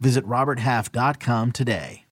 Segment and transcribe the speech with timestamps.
[0.00, 2.04] Visit RobertHalf.com today.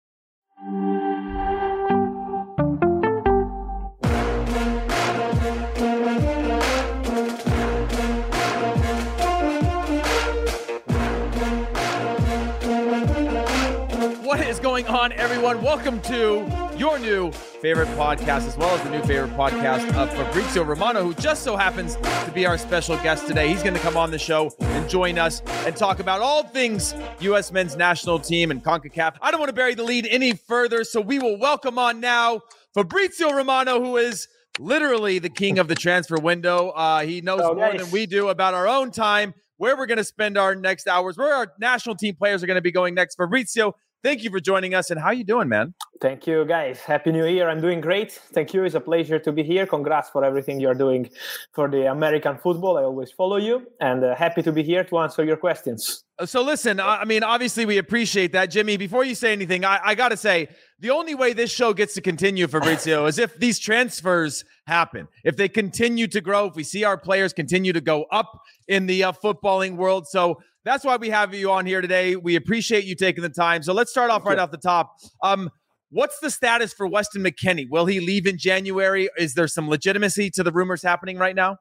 [14.23, 15.63] What is going on, everyone?
[15.63, 16.45] Welcome to
[16.77, 21.15] your new favorite podcast, as well as the new favorite podcast of Fabrizio Romano, who
[21.15, 23.49] just so happens to be our special guest today.
[23.49, 26.95] He's going to come on the show and join us and talk about all things
[27.21, 27.51] U.S.
[27.53, 29.17] men's national team and CONCACAF.
[29.23, 32.41] I don't want to bury the lead any further, so we will welcome on now
[32.75, 36.71] Fabrizio Romano, who is literally the king of the transfer window.
[36.71, 39.99] Uh, he knows Oh, more than we do about our own time, where we're going
[39.99, 42.95] to spend our next hours, where our national team players are going to be going
[42.95, 43.17] next.
[43.17, 44.91] Fabrizio, thank you for joining us.
[44.91, 45.75] And how you doing, man?
[46.01, 46.81] Thank you, guys.
[46.81, 47.49] Happy New Year.
[47.49, 48.13] I'm doing great.
[48.13, 48.65] Thank you.
[48.65, 49.67] It's a pleasure to be here.
[49.67, 51.09] Congrats for everything you're doing
[51.53, 52.77] for the American football.
[52.79, 56.05] I always follow you and uh, happy to be here to answer your questions.
[56.25, 58.77] So listen, I I mean, obviously we appreciate that, Jimmy.
[58.77, 60.49] Before you say anything, I, I got to say
[60.81, 65.37] the only way this show gets to continue, Fabrizio, is if these transfers happen, if
[65.37, 69.05] they continue to grow, if we see our players continue to go up in the
[69.05, 70.07] uh, footballing world.
[70.09, 72.17] So that's why we have you on here today.
[72.17, 73.63] We appreciate you taking the time.
[73.63, 74.97] So let's start off right off the top.
[75.23, 75.49] Um,
[75.91, 77.69] what's the status for Weston McKennie?
[77.71, 79.09] Will he leave in January?
[79.17, 81.59] Is there some legitimacy to the rumors happening right now?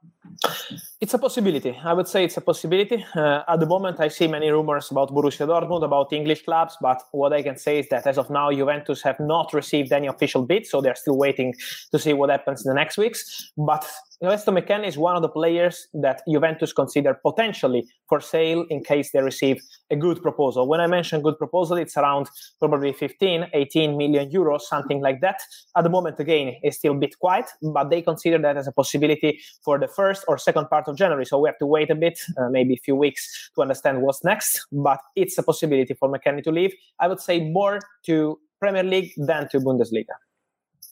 [0.99, 1.77] It's a possibility.
[1.83, 3.05] I would say it's a possibility.
[3.15, 7.03] Uh, at the moment, I see many rumors about Borussia Dortmund, about English clubs, but
[7.11, 10.45] what I can say is that as of now, Juventus have not received any official
[10.47, 11.53] bid, so they're still waiting
[11.91, 13.51] to see what happens in the next weeks.
[13.55, 13.85] But
[14.25, 19.11] Weston McKennie is one of the players that Juventus consider potentially for sale in case
[19.11, 20.67] they receive a good proposal.
[20.67, 25.41] When I mention good proposal, it's around probably 15, 18 million euros, something like that.
[25.75, 28.71] At the moment, again, it's still a bit quiet, but they consider that as a
[28.71, 31.25] possibility for the first or second part of January.
[31.25, 34.23] So we have to wait a bit, uh, maybe a few weeks to understand what's
[34.23, 34.65] next.
[34.71, 36.73] But it's a possibility for McKennie to leave.
[36.99, 40.15] I would say more to Premier League than to Bundesliga.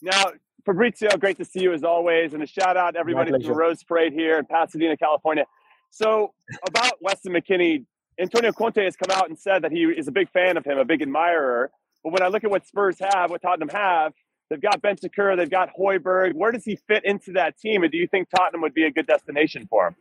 [0.02, 0.32] Now,
[0.64, 3.52] Fabrizio, great to see you as always, and a shout out to everybody from the.
[3.52, 5.44] Rose Parade here in Pasadena, California.
[5.90, 6.32] So,
[6.66, 7.84] about Weston McKennie,
[8.18, 10.78] Antonio Conte has come out and said that he is a big fan of him,
[10.78, 11.70] a big admirer.
[12.02, 14.12] But when I look at what Spurs have, what Tottenham have,
[14.48, 16.34] they've got Bentancur, they've got Højbjerg.
[16.34, 17.82] Where does he fit into that team?
[17.82, 19.96] And do you think Tottenham would be a good destination for him?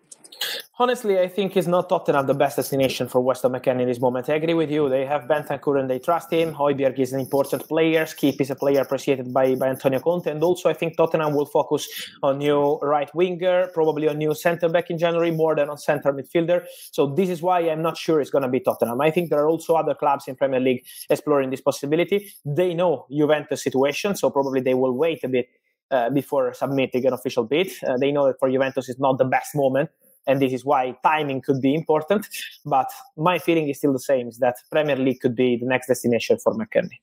[0.79, 4.28] Honestly, I think it's not Tottenham the best destination for Weston McKennie in this moment.
[4.28, 4.89] I agree with you.
[4.89, 6.51] They have Bentancur and they trust him.
[6.51, 8.06] Højbjerg is an important player.
[8.06, 10.31] Skipp is a player appreciated by, by Antonio Conte.
[10.31, 11.88] And also, I think Tottenham will focus
[12.23, 16.11] on new right winger, probably on new centre back in January more than on centre
[16.11, 16.66] midfielder.
[16.91, 19.00] So this is why I'm not sure it's going to be Tottenham.
[19.00, 22.31] I think there are also other clubs in Premier League exploring this possibility.
[22.44, 25.50] They know Juventus situation, so probably they will wait a bit
[25.91, 27.72] uh, before submitting an official bid.
[27.87, 29.91] Uh, they know that for Juventus it's not the best moment
[30.28, 32.28] and this is why timing could be important.
[32.66, 35.87] But my feeling is still the same: is that Premier League could be the next
[35.87, 36.99] destination for McKennie.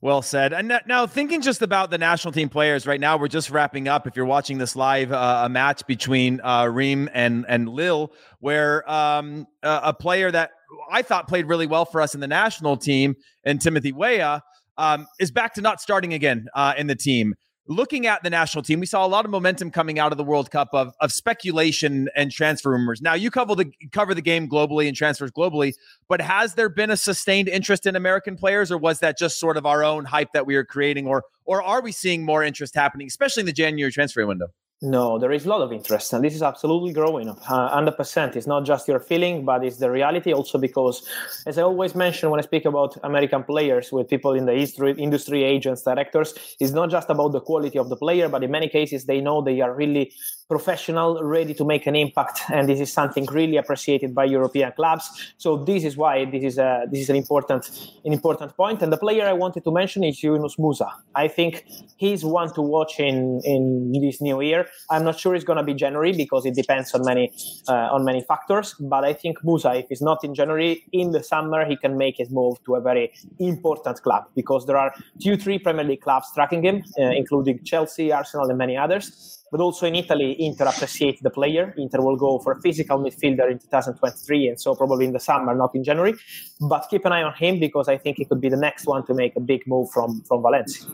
[0.00, 0.52] Well said.
[0.52, 4.06] And now, thinking just about the national team players right now, we're just wrapping up.
[4.06, 8.88] If you're watching this live, uh, a match between uh, Reims and and Lille, where
[8.88, 10.52] um, a, a player that
[10.90, 14.40] I thought played really well for us in the national team, and Timothy Weah,
[14.76, 17.34] um, is back to not starting again uh, in the team.
[17.68, 20.24] Looking at the national team, we saw a lot of momentum coming out of the
[20.24, 23.00] World Cup of, of speculation and transfer rumors.
[23.00, 25.74] Now you cover the cover the game globally and transfers globally,
[26.08, 29.56] but has there been a sustained interest in American players, or was that just sort
[29.56, 32.74] of our own hype that we are creating, or or are we seeing more interest
[32.74, 34.48] happening, especially in the January transfer window?
[34.80, 37.28] No, there is a lot of interest, and this is absolutely growing.
[37.28, 38.36] Uh, hundred percent.
[38.36, 40.32] It's not just your feeling, but it's the reality.
[40.32, 41.02] Also, because,
[41.46, 44.94] as I always mention when I speak about American players with people in the industry,
[44.96, 48.68] industry agents, directors, it's not just about the quality of the player, but in many
[48.68, 50.12] cases they know they are really
[50.48, 55.34] professional, ready to make an impact, and this is something really appreciated by European clubs.
[55.36, 57.68] So this is why this is a this is an important
[58.04, 58.82] an important point.
[58.82, 61.64] And the player I wanted to mention is Yunus Musah I think
[61.96, 65.62] he's one to watch in in this new year I'm not sure it's going to
[65.62, 67.32] be January because it depends on many
[67.68, 68.74] uh, on many factors.
[68.80, 72.16] But I think Musah if he's not in January, in the summer he can make
[72.16, 76.28] his move to a very important club because there are two, three Premier League clubs
[76.34, 79.37] tracking him, uh, including Chelsea, Arsenal, and many others.
[79.50, 81.74] But also in Italy, Inter appreciate the player.
[81.78, 85.54] Inter will go for a physical midfielder in 2023, and so probably in the summer,
[85.54, 86.14] not in January.
[86.60, 89.06] But keep an eye on him because I think he could be the next one
[89.06, 90.86] to make a big move from from Valencia.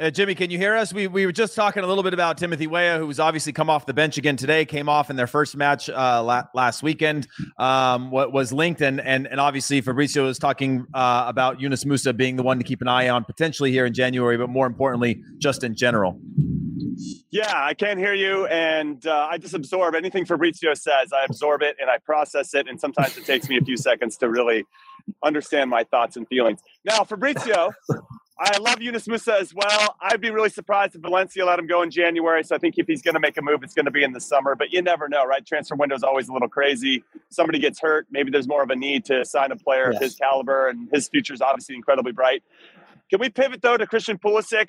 [0.00, 0.92] Uh, Jimmy, can you hear us?
[0.92, 3.86] We, we were just talking a little bit about Timothy Weah, who's obviously come off
[3.86, 7.28] the bench again today, came off in their first match uh, la- last weekend,
[7.58, 8.80] um, what was linked.
[8.80, 12.64] And, and, and obviously, Fabrizio was talking uh, about Yunus Musah being the one to
[12.64, 16.20] keep an eye on potentially here in January, but more importantly, just in general.
[17.30, 18.46] Yeah, I can't hear you.
[18.46, 21.12] And uh, I just absorb anything Fabrizio says.
[21.12, 22.68] I absorb it and I process it.
[22.68, 24.64] And sometimes it takes me a few seconds to really
[25.22, 26.60] understand my thoughts and feelings.
[26.84, 27.72] Now, Fabrizio.
[28.38, 29.96] I love Yunus Musah as well.
[30.00, 32.42] I'd be really surprised if Valencia let him go in January.
[32.42, 34.12] So I think if he's going to make a move, it's going to be in
[34.12, 34.54] the summer.
[34.54, 35.44] But you never know, right?
[35.44, 37.04] Transfer window is always a little crazy.
[37.28, 38.06] Somebody gets hurt.
[38.10, 39.96] Maybe there's more of a need to sign a player yes.
[39.96, 42.42] of his caliber, and his future is obviously incredibly bright.
[43.10, 44.68] Can we pivot though to Christian Pulisic?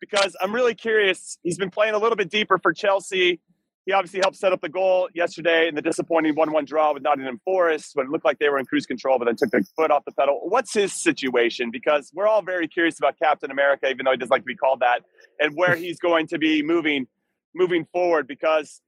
[0.00, 1.38] Because I'm really curious.
[1.42, 3.40] He's been playing a little bit deeper for Chelsea
[3.86, 7.40] he obviously helped set up the goal yesterday in the disappointing 1-1 draw with Nottingham
[7.44, 9.90] Forest when it looked like they were in cruise control, but then took their foot
[9.90, 10.40] off the pedal.
[10.44, 11.70] What's his situation?
[11.70, 14.56] Because we're all very curious about Captain America, even though he doesn't like to be
[14.56, 15.00] called that,
[15.38, 17.06] and where he's going to be moving
[17.54, 18.26] moving forward.
[18.26, 18.80] Because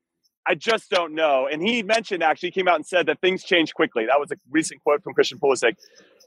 [0.47, 1.47] I just don't know.
[1.51, 4.07] And he mentioned actually came out and said that things change quickly.
[4.07, 5.75] That was a recent quote from Christian Pulisic.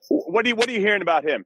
[0.10, 1.46] What are you What are you hearing about him?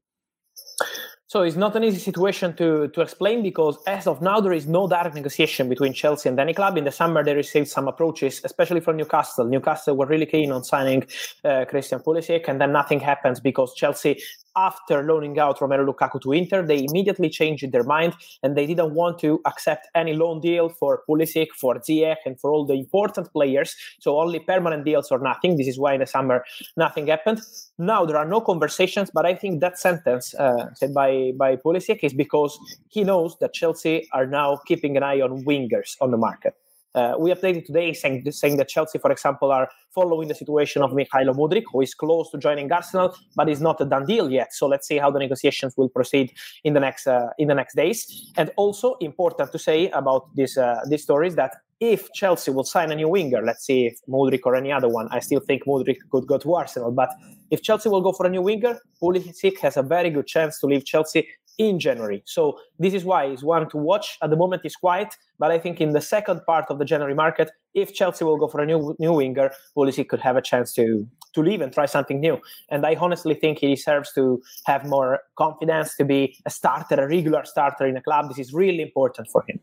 [1.27, 4.67] So it's not an easy situation to, to explain because as of now, there is
[4.67, 6.77] no direct negotiation between Chelsea and any club.
[6.77, 9.45] In the summer, they received some approaches, especially from Newcastle.
[9.45, 11.05] Newcastle were really keen on signing
[11.43, 14.21] uh, Christian Pulisic, and then nothing happens because Chelsea
[14.55, 18.93] after loaning out Romelu Lukaku to Inter, they immediately changed their mind and they didn't
[18.93, 23.31] want to accept any loan deal for Pulisic, for Ziyech, and for all the important
[23.33, 23.75] players.
[23.99, 25.57] So only permanent deals or nothing.
[25.57, 26.43] This is why in the summer
[26.77, 27.41] nothing happened.
[27.77, 31.99] Now there are no conversations, but I think that sentence uh, said by by Pulisic
[32.03, 32.57] is because
[32.89, 36.55] he knows that Chelsea are now keeping an eye on wingers on the market.
[36.95, 40.91] Uh, we updated today saying, saying that Chelsea, for example, are following the situation of
[40.91, 44.53] Mykhailo Mudryk, who is close to joining Arsenal, but is not a done deal yet.
[44.53, 47.75] So let's see how the negotiations will proceed in the next uh, in the next
[47.75, 48.31] days.
[48.37, 52.63] And also important to say about this uh, this story is that if Chelsea will
[52.63, 55.65] sign a new winger, let's see if Mudryk or any other one, I still think
[55.65, 56.91] Mudryk could go to Arsenal.
[56.91, 57.09] But
[57.51, 60.67] if Chelsea will go for a new winger, Pulisic has a very good chance to
[60.67, 61.27] leave Chelsea
[61.57, 62.23] in January.
[62.25, 64.17] So this is why it's one to watch.
[64.21, 67.15] At the moment, it's quiet, but I think in the second part of the January
[67.15, 70.73] market, if Chelsea will go for a new new winger, Pulisic could have a chance
[70.73, 72.39] to to leave and try something new.
[72.69, 77.07] And I honestly think he deserves to have more confidence to be a starter, a
[77.07, 78.29] regular starter in a club.
[78.29, 79.59] This is really important for him.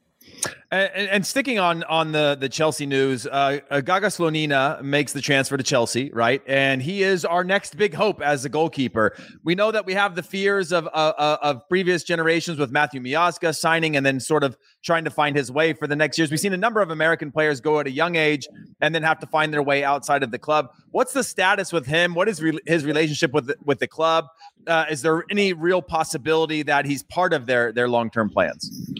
[0.73, 5.21] And, and, sticking on on the the Chelsea news, uh, uh, Gaga Slonina makes the
[5.21, 6.43] transfer to Chelsea, right?
[6.47, 9.17] And he is our next big hope as a goalkeeper.
[9.43, 13.01] We know that we have the fears of uh, uh of previous generations with Matthew
[13.01, 16.31] Miazga signing and then sort of trying to find his way for the next years.
[16.31, 18.47] We've seen a number of American players go at a young age
[18.81, 20.69] and then have to find their way outside of the club.
[20.93, 22.15] What's the status with him?
[22.15, 24.27] What is re- his relationship with the, with the club?
[24.67, 28.93] Uh, is there any real possibility that he's part of their their long term plans?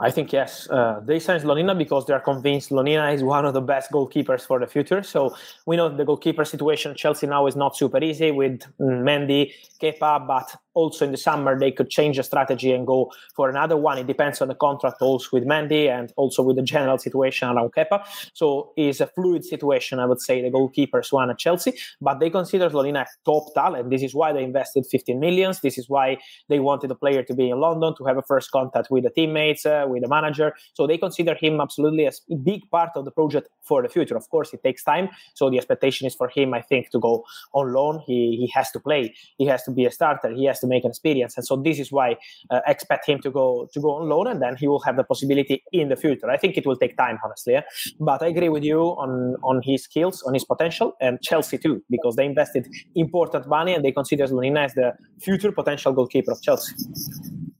[0.00, 0.68] I think yes.
[0.68, 4.42] Uh, they signed Slonina because they are convinced Slonina is one of the best goalkeepers
[4.42, 5.02] for the future.
[5.02, 10.26] So we know the goalkeeper situation Chelsea now is not super easy with Mendy, Kepa,
[10.26, 13.98] but also in the summer they could change the strategy and go for another one.
[13.98, 17.72] It depends on the contract also with Mendy and also with the general situation around
[17.72, 18.04] Kepa.
[18.34, 21.72] So it's a fluid situation, I would say, the goalkeepers one at Chelsea.
[22.00, 23.90] But they consider Slonina a top talent.
[23.90, 25.60] This is why they invested 15 millions.
[25.60, 26.18] This is why
[26.48, 29.10] they wanted the player to be in London to have a first contact with the
[29.10, 30.54] teammates, uh, with the manager.
[30.74, 34.16] So they consider him absolutely a big part of the project for the future.
[34.16, 35.08] Of course, it takes time.
[35.34, 38.02] So the expectation is for him, I think, to go on loan.
[38.06, 39.14] He he has to play.
[39.38, 40.30] He has to be a starter.
[40.30, 41.36] He has to to make an experience.
[41.36, 42.16] And so this is why
[42.50, 45.04] uh, expect him to go to go on loan, and then he will have the
[45.04, 46.30] possibility in the future.
[46.30, 47.62] I think it will take time, honestly, yeah?
[48.00, 51.82] but I agree with you on on his skills, on his potential, and Chelsea too,
[51.90, 56.42] because they invested important money and they consider Slonina as the future potential goalkeeper of
[56.42, 56.74] Chelsea.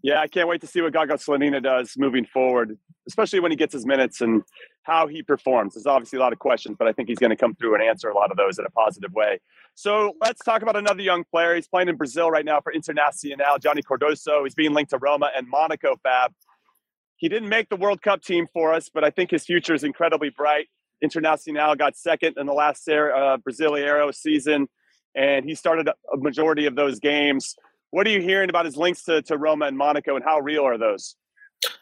[0.06, 3.56] Yeah, I can't wait to see what Gaga Slonina does moving forward, especially when he
[3.56, 4.44] gets his minutes and
[4.84, 5.74] how he performs.
[5.74, 7.82] There's obviously a lot of questions, but I think he's going to come through and
[7.82, 9.40] answer a lot of those in a positive way.
[9.74, 11.56] So let's talk about another young player.
[11.56, 14.44] He's playing in Brazil right now for Internacional, Johnny Cardoso.
[14.44, 16.32] He's being linked to Roma and Monaco, Fab.
[17.16, 19.82] He didn't make the World Cup team for us, but I think his future is
[19.82, 20.68] incredibly bright.
[21.04, 24.68] Internacional got second in the last uh, Brasileiro season,
[25.16, 27.56] and he started a majority of those games.
[27.96, 30.66] What are you hearing about his links to, to Roma and Monaco, and how real
[30.66, 31.16] are those?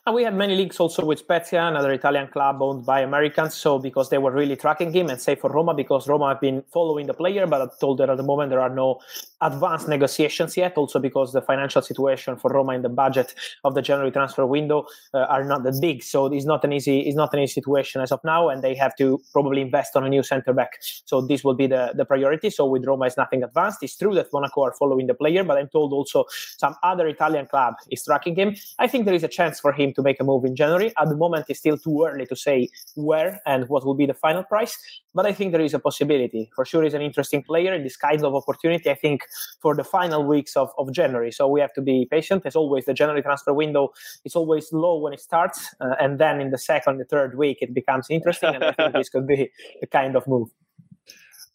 [0.06, 3.54] And we had many links also with Spezia, another Italian club owned by Americans.
[3.54, 6.62] So because they were really tracking him, and say for Roma because Roma have been
[6.70, 9.00] following the player, but I told that at the moment there are no
[9.40, 10.76] advanced negotiations yet.
[10.76, 14.86] Also because the financial situation for Roma in the budget of the January transfer window
[15.14, 18.02] uh, are not that big, so it's not an easy it's not an easy situation
[18.02, 20.72] as of now, and they have to probably invest on a new centre back.
[21.06, 22.50] So this will be the the priority.
[22.50, 23.82] So with Roma, it's nothing advanced.
[23.82, 26.26] It's true that Monaco are following the player, but I'm told also
[26.58, 28.54] some other Italian club is tracking him.
[28.78, 30.92] I think there is a chance for him to make a move in January.
[31.00, 34.18] At the moment, it's still too early to say where and what will be the
[34.26, 34.76] final price,
[35.14, 36.50] but I think there is a possibility.
[36.54, 39.22] For sure, he's an interesting player in this kind of opportunity, I think,
[39.62, 41.32] for the final weeks of, of January.
[41.32, 42.42] So we have to be patient.
[42.44, 43.84] As always, the January transfer window
[44.26, 47.58] is always low when it starts, uh, and then in the second, the third week,
[47.62, 50.50] it becomes interesting, and I think this could be the kind of move.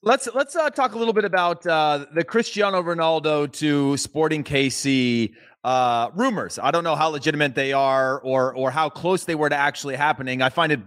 [0.01, 5.34] Let's let's uh, talk a little bit about uh, the Cristiano Ronaldo to Sporting KC
[5.63, 6.58] uh, rumors.
[6.62, 9.96] I don't know how legitimate they are or or how close they were to actually
[9.96, 10.42] happening.
[10.42, 10.80] I find it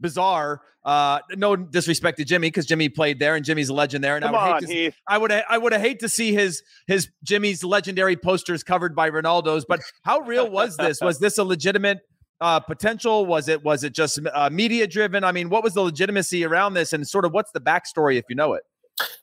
[0.00, 0.62] bizarre.
[0.84, 4.16] Uh, no disrespect to Jimmy because Jimmy played there and Jimmy's a legend there.
[4.16, 4.96] And Come I would on, hate to, Heath.
[5.08, 9.64] I would I would hate to see his his Jimmy's legendary posters covered by Ronaldo's.
[9.64, 11.00] But how real was this?
[11.00, 12.00] Was this a legitimate?
[12.38, 15.80] Uh, potential was it was it just uh, media driven i mean what was the
[15.80, 18.62] legitimacy around this and sort of what's the backstory if you know it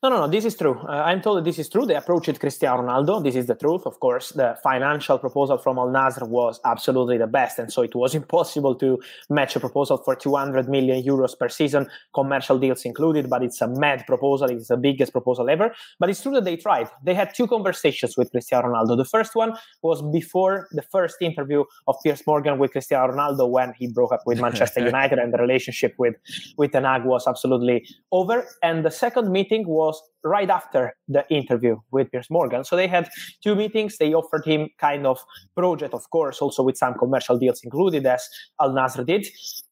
[0.03, 0.27] No, no, no.
[0.27, 0.79] This is true.
[0.87, 1.85] Uh, I'm told that this is true.
[1.85, 3.23] They approached Cristiano Ronaldo.
[3.23, 3.83] This is the truth.
[3.85, 7.95] Of course, the financial proposal from Al Nassr was absolutely the best, and so it
[7.95, 9.01] was impossible to
[9.31, 13.29] match a proposal for 200 million euros per season, commercial deals included.
[13.29, 14.51] But it's a mad proposal.
[14.51, 15.73] It's the biggest proposal ever.
[15.99, 16.89] But it's true that they tried.
[17.03, 18.97] They had two conversations with Cristiano Ronaldo.
[18.97, 23.73] The first one was before the first interview of Piers Morgan with Cristiano Ronaldo when
[23.79, 26.15] he broke up with Manchester United and the relationship with
[26.57, 28.45] with Ten Hag was absolutely over.
[28.61, 32.63] And the second meeting was right after the interview with Piers Morgan.
[32.63, 33.09] So they had
[33.43, 33.97] two meetings.
[33.97, 35.19] They offered him kind of
[35.55, 38.27] project, of course, also with some commercial deals included, as
[38.61, 39.27] Al Nassr did.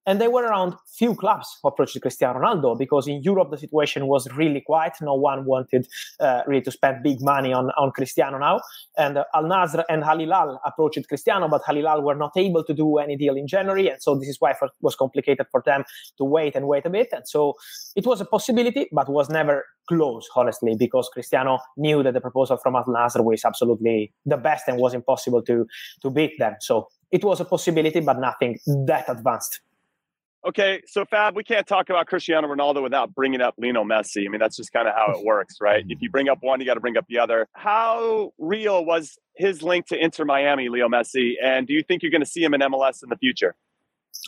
[0.08, 4.28] And they were around few clubs approached Cristiano Ronaldo because in Europe the situation was
[4.36, 4.94] really quiet.
[5.00, 5.88] No one wanted
[6.20, 8.62] uh, really to spend big money on, on Cristiano now.
[8.98, 12.64] And uh, Al Nassr and Al Hilal approached Cristiano, but Al Hilal were not able
[12.64, 13.90] to do any deal in January.
[13.90, 15.84] And so this is why it was complicated for them
[16.18, 17.10] to wait and wait a bit.
[17.12, 17.54] And so
[17.96, 22.58] it was a possibility, but was never close, honestly, because Cristiano knew that the proposal
[22.58, 25.68] from Al was absolutely the best and was impossible to,
[26.02, 26.56] to beat them.
[26.62, 28.58] So it was a possibility, but nothing
[28.88, 29.62] that advanced.
[30.44, 34.26] Okay, so Fab, we can't talk about Cristiano Ronaldo without bringing up Lionel Messi.
[34.26, 35.84] I mean, that's just kind of how it works, right?
[35.88, 37.48] If you bring up one, you got to bring up the other.
[37.54, 41.34] How real was his link to Inter Miami, Leo Messi?
[41.44, 43.56] And do you think you're going to see him in MLS in the future?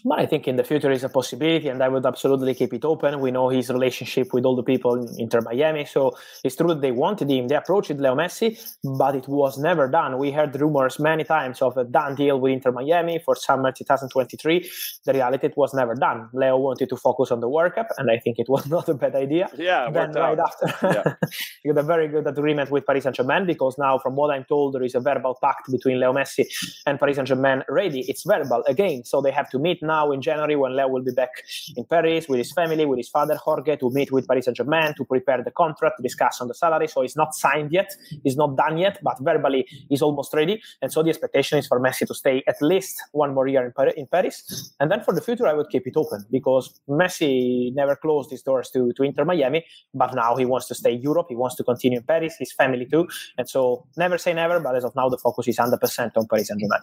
[0.06, 2.84] But I think in the future is a possibility, and I would absolutely keep it
[2.84, 3.20] open.
[3.20, 6.82] We know his relationship with all the people in Inter Miami, so it's true that
[6.82, 7.48] they wanted him.
[7.48, 8.60] They approached Leo Messi,
[8.98, 10.18] but it was never done.
[10.18, 14.70] We heard rumors many times of a done deal with Inter Miami for summer 2023.
[15.06, 16.28] The reality it was never done.
[16.34, 18.96] Leo wanted to focus on the World Cup, and I think it was not a
[18.96, 19.48] bad idea.
[19.58, 20.54] Yeah, then right out.
[20.64, 21.30] after, Yeah.
[21.64, 24.46] you got a very good agreement with Paris Saint Germain because now, from what I'm
[24.46, 26.46] told, there is a verbal pact between Leo Messi
[26.88, 28.02] and Paris Saint Germain ready.
[28.10, 31.12] It's verbal again, so they have to meet now in January when Leo will be
[31.12, 31.44] back
[31.76, 34.94] in Paris with his family, with his father Jorge, to meet with Paris Saint Germain
[34.96, 36.88] to prepare the contract, to discuss on the salary.
[36.88, 40.62] So it's not signed yet, it's not done yet, but verbally he's almost ready.
[40.82, 43.72] And so the expectation is for Messi to stay at least one more year in,
[43.72, 44.74] Par- in Paris.
[44.80, 48.42] And then for the future, I would keep it open because Messi never closed his
[48.42, 51.28] doors to, to Inter Miami, but now he wants to stay in Europe.
[51.30, 53.08] He wants to continue in Paris, his family too.
[53.38, 56.48] And so never say never, but as of now, the focus is 100% on Paris
[56.48, 56.80] Saint Germain.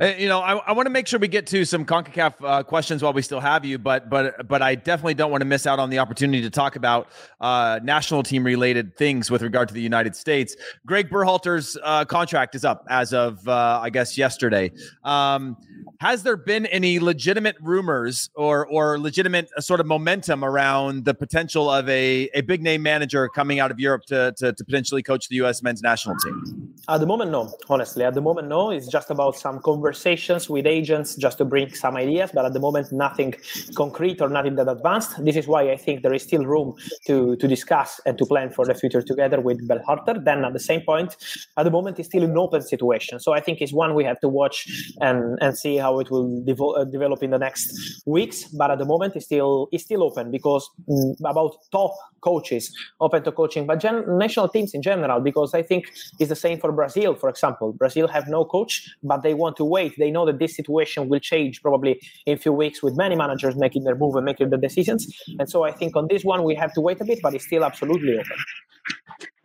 [0.00, 2.34] Uh, you know, I, I want to make sure we get to some CONCACAF CONCACAF
[2.42, 5.46] uh, questions while we still have you, but but but I definitely don't want to
[5.46, 7.08] miss out on the opportunity to talk about
[7.40, 10.56] uh, national team related things with regard to the United States.
[10.86, 14.72] Gregg Berhalter's uh, contract is up as of uh, I guess yesterday.
[15.04, 15.56] Um,
[16.00, 21.14] has there been any legitimate rumors or or legitimate uh, sort of momentum around the
[21.14, 25.02] potential of a, a big name manager coming out of Europe to, to, to potentially
[25.02, 25.62] coach the U.S.
[25.62, 26.74] men's national team?
[26.88, 27.52] At the moment, no.
[27.68, 28.70] Honestly, at the moment, no.
[28.70, 32.60] It's just about some conversations with agents just to bring some ideas, but at the
[32.60, 33.34] moment, nothing
[33.74, 35.24] concrete or nothing that advanced.
[35.24, 36.74] This is why I think there is still room
[37.06, 40.24] to, to discuss and to plan for the future together with Berhalter.
[40.24, 41.16] Then, at the same point,
[41.56, 43.20] at the moment, it's still an open situation.
[43.20, 44.68] So I think it's one we have to watch
[45.00, 48.44] and, and see how it will devo- uh, develop in the next weeks.
[48.44, 53.22] But at the moment, it's still it's still open because mm, about top coaches open
[53.24, 55.20] to coaching, but gen- national teams in general.
[55.20, 57.72] Because I think it's the same for Brazil, for example.
[57.72, 59.94] Brazil have no coach, but they want to wait.
[59.98, 63.56] They know that this situation will change probably in a few weeks with many managers
[63.56, 65.06] making their move and making the decisions.
[65.38, 67.46] And so I think on this one we have to wait a bit, but it's
[67.46, 68.36] still absolutely open.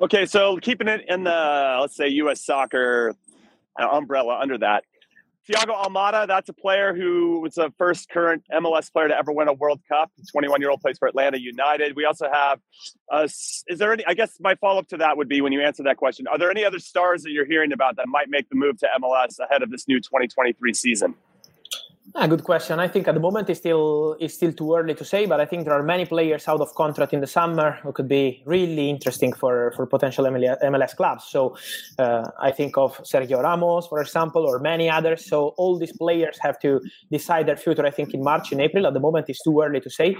[0.01, 2.45] Okay, so keeping it in the let's say U.S.
[2.45, 3.13] soccer
[3.79, 4.83] uh, umbrella under that,
[5.47, 9.47] Thiago Almada, that's a player who was the first current MLS player to ever win
[9.47, 10.11] a World Cup.
[10.31, 11.95] 21 year old plays for Atlanta United.
[11.95, 12.59] We also have,
[13.11, 15.61] uh, is there any, I guess my follow up to that would be when you
[15.61, 18.49] answer that question, are there any other stars that you're hearing about that might make
[18.49, 21.13] the move to MLS ahead of this new 2023 season?
[22.17, 22.79] Ah, good question.
[22.79, 25.45] I think at the moment it's still it's still too early to say, but I
[25.45, 28.89] think there are many players out of contract in the summer who could be really
[28.89, 31.25] interesting for for potential MLS clubs.
[31.25, 31.57] So
[31.99, 35.25] uh, I think of Sergio Ramos, for example, or many others.
[35.25, 36.79] So all these players have to
[37.11, 37.85] decide their future.
[37.85, 38.87] I think in March, in April.
[38.87, 40.15] At the moment, it's too early to say.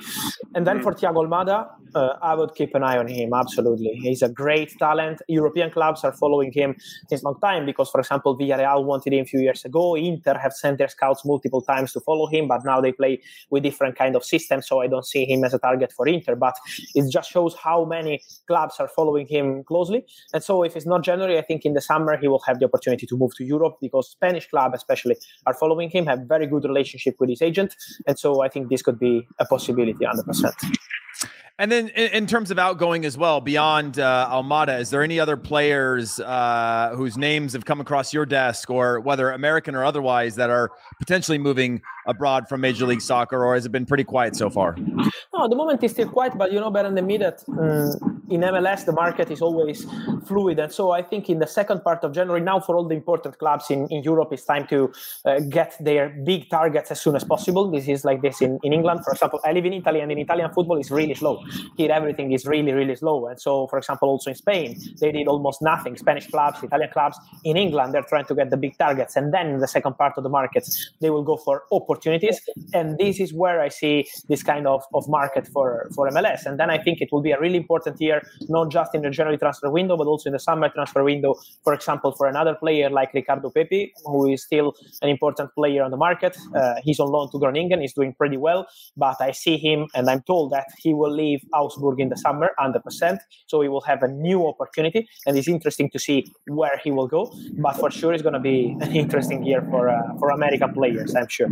[0.53, 3.33] And then for Thiago Almada, uh, I would keep an eye on him.
[3.33, 5.21] Absolutely, he's a great talent.
[5.29, 6.75] European clubs are following him
[7.07, 9.95] since long time because, for example, Villarreal wanted him a few years ago.
[9.95, 13.63] Inter have sent their scouts multiple times to follow him, but now they play with
[13.63, 16.35] different kind of systems, so I don't see him as a target for Inter.
[16.35, 16.55] But
[16.93, 20.05] it just shows how many clubs are following him closely.
[20.33, 22.65] And so if it's not January, I think in the summer he will have the
[22.65, 26.63] opportunity to move to Europe because Spanish club especially are following him, have very good
[26.63, 27.75] relationship with his agent,
[28.07, 30.77] and so I think this could be a possibility, 100%.
[31.57, 35.21] And then in, in, terms of outgoing as well, beyond uh, Almada, is there any
[35.21, 40.35] other players uh, whose names have come across your desk, or whether American or otherwise,
[40.35, 40.69] that are
[40.99, 44.75] potentially moving abroad from Major League Soccer, or has it been pretty quiet so far?
[45.33, 48.41] No, the moment is still quiet, but you know better than me that um, in
[48.41, 49.85] MLS the market is always
[50.27, 52.95] fluid, and so I think in the second part of January, now for all the
[52.95, 54.91] important clubs in, in Europe, it's time to
[55.25, 57.69] uh, get their big targets as soon as possible.
[57.69, 59.39] This is like this in, in England, for example.
[59.43, 61.43] I live in Italy, and in Italian football is really slow.
[61.77, 65.27] Here, everything is really, really slow, and so, for example, also in Spain, they did
[65.27, 65.97] almost nothing.
[65.97, 67.17] Spanish clubs, Italian clubs.
[67.43, 70.13] In England, they're trying to get the big targets, and then in the second part
[70.17, 72.41] of the markets, they will go for opportunities,
[72.73, 76.45] and this is where I see this kind of, of market for for MLS.
[76.45, 78.14] And then I think it will be a really important year,
[78.49, 81.35] not just in the January transfer window, but also in the summer transfer window.
[81.63, 85.91] For example, for another player like Ricardo Pepi, who is still an important player on
[85.91, 86.37] the market.
[86.55, 87.81] Uh, he's on loan to Groningen.
[87.81, 91.41] He's doing pretty well, but I see him, and I'm told that he will leave
[91.53, 93.17] Augsburg in the summer, 100%.
[93.47, 97.07] So he will have a new opportunity, and it's interesting to see where he will
[97.07, 97.33] go.
[97.57, 101.15] But for sure, it's going to be an interesting year for uh, for American players,
[101.15, 101.49] I'm sure.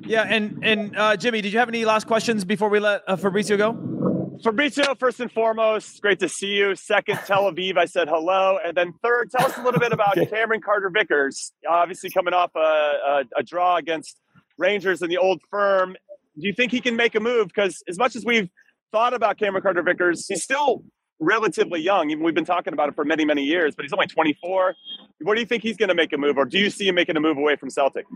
[0.00, 3.16] Yeah, and and uh, Jimmy, did you have any last questions before we let uh,
[3.16, 4.15] Fabrizio go?
[4.42, 6.74] Fabrizio, first and foremost, great to see you.
[6.74, 8.58] Second, Tel Aviv, I said hello.
[8.64, 12.50] And then third, tell us a little bit about Cameron Carter Vickers, obviously coming off
[12.54, 14.20] a, a, a, draw against
[14.58, 15.96] Rangers in the old firm.
[16.38, 17.48] Do you think he can make a move?
[17.48, 18.48] Because as much as we've
[18.92, 20.82] thought about Cameron Carter Vickers, he's still
[21.18, 22.10] relatively young.
[22.10, 24.74] Even we've been talking about it for many, many years, but he's only 24.
[25.22, 26.94] What do you think he's going to make a move, or do you see him
[26.94, 28.06] making a move away from Celtic?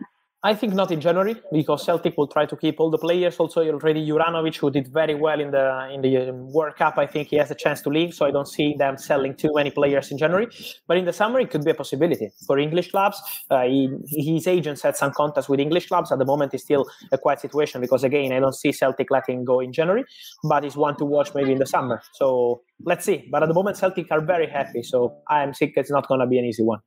[0.42, 3.37] I think not in January because Celtic will try to keep all the players.
[3.37, 7.29] Also, already Juranovic, who did very well in the in the World Cup, I think
[7.29, 8.14] he has a chance to leave.
[8.14, 10.48] So I don't see them selling too many players in January.
[10.87, 13.20] But in the summer, it could be a possibility for English clubs.
[13.50, 16.11] Uh, he, his agents had some contacts with English clubs.
[16.11, 19.44] At the moment, it's still a quiet situation because again, I don't see Celtic letting
[19.44, 20.05] go in January.
[20.44, 22.00] But it's one to watch maybe in the summer.
[22.14, 23.29] So let's see.
[23.31, 24.83] But at the moment, Celtic are very happy.
[24.85, 25.74] So I am sick.
[25.76, 26.81] It's not going to be an easy one.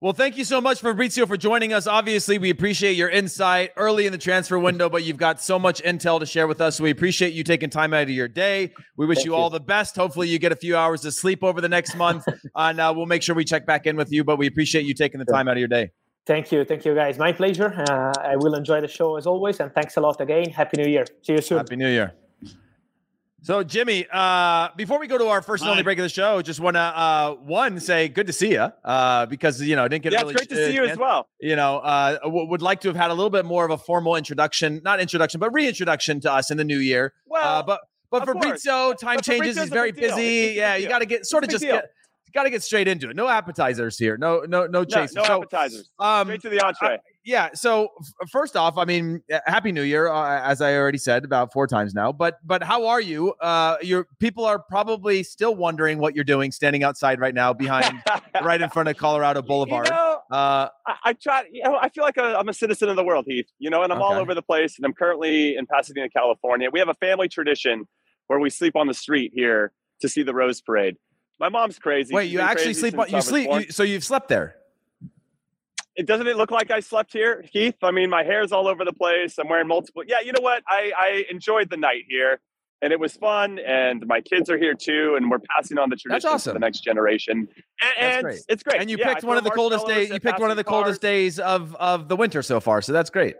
[0.00, 1.88] Well, thank you so much, Fabrizio, for joining us.
[1.88, 5.82] Obviously, we appreciate your insight early in the transfer window, but you've got so much
[5.82, 6.76] intel to share with us.
[6.76, 8.72] So we appreciate you taking time out of your day.
[8.96, 9.96] We wish you, you, all the best.
[9.96, 13.06] Hopefully, you get a few hours of sleep over the next month, and uh, we'll
[13.06, 14.22] make sure we check back in with you.
[14.22, 15.90] But we appreciate you taking the time out of your day.
[16.26, 16.64] Thank you.
[16.64, 17.18] Thank you, guys.
[17.18, 17.74] My pleasure.
[17.90, 19.58] Uh, I will enjoy the show as always.
[19.58, 20.50] And thanks a lot again.
[20.50, 21.06] Happy New Year.
[21.22, 21.58] See you soon.
[21.58, 22.14] Happy New Year.
[23.40, 25.84] So, Jimmy, uh, before we go to our first and only Hi.
[25.84, 29.26] break of the show, just want to uh, one say good to see you uh,
[29.26, 31.28] because you know I didn't get Yeah, really it's great to see you as well.
[31.40, 33.78] You know, uh, w- would like to have had a little bit more of a
[33.78, 37.12] formal introduction, not introduction, but reintroduction to us in the new year.
[37.26, 38.26] Well, uh, but but.
[38.26, 39.56] Fabrizio, time But changes.
[39.56, 40.06] He's very busy.
[40.06, 41.90] It's a big Yeah, you got to get sort of just get
[42.34, 43.16] got to get straight into it.
[43.16, 44.16] No appetizers here.
[44.16, 45.14] No no no no, chasers.
[45.14, 45.90] no So, appetizers.
[45.98, 46.98] um, Straight to the entree.
[47.24, 47.48] yeah.
[47.54, 47.88] So
[48.22, 51.52] f- first off, I mean, uh, happy New Year, uh, as I already said about
[51.52, 52.12] four times now.
[52.12, 53.34] But but how are you?
[53.40, 58.02] Uh, your people are probably still wondering what you're doing, standing outside right now, behind,
[58.42, 59.86] right in front of Colorado Boulevard.
[59.88, 61.44] You know, uh, I, I try.
[61.50, 63.46] You know, I feel like i I'm a citizen of the world, Heath.
[63.58, 64.76] You know, and I'm all over the place.
[64.78, 66.68] And I'm currently in Pasadena, California.
[66.72, 67.86] We have a family tradition
[68.28, 70.96] where we sleep on the street here to see the Rose Parade.
[71.38, 72.14] My mom's crazy.
[72.14, 74.56] wait, She's you actually sleep on you sleep, you, so you've slept there.
[75.96, 77.76] It doesn't it look like I slept here, Heath?
[77.82, 79.38] I mean, my hair's all over the place.
[79.38, 80.02] I'm wearing multiple.
[80.06, 80.62] Yeah, you know what?
[80.68, 82.40] I I enjoyed the night here,
[82.82, 83.58] and it was fun.
[83.58, 86.80] And my kids are here too, and we're passing on the tradition to the next
[86.80, 87.48] generation.
[87.80, 88.40] And, and great.
[88.48, 88.80] it's great.
[88.80, 90.10] And you Yeah, picked one of the coldest days.
[90.10, 92.80] You picked one of the passing coldest days of of the winter so far.
[92.82, 93.36] So that's great.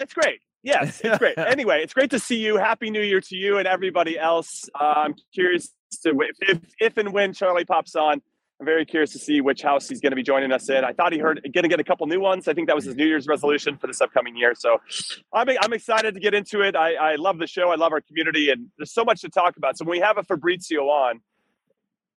[0.00, 0.40] It's great.
[0.62, 1.38] Yes, it's great.
[1.38, 2.56] anyway, it's great to see you.
[2.56, 4.68] Happy New Year to you and everybody else.
[4.78, 5.72] Uh, I'm curious
[6.02, 8.22] to if, if and when Charlie pops on.
[8.58, 10.82] I'm very curious to see which house he's going to be joining us in.
[10.82, 12.48] I thought he heard going to get a couple new ones.
[12.48, 14.54] I think that was his New Year's resolution for this upcoming year.
[14.54, 14.78] So
[15.30, 16.74] I'm I'm excited to get into it.
[16.74, 17.70] I, I love the show.
[17.70, 19.76] I love our community, and there's so much to talk about.
[19.76, 21.20] So when we have a Fabrizio on,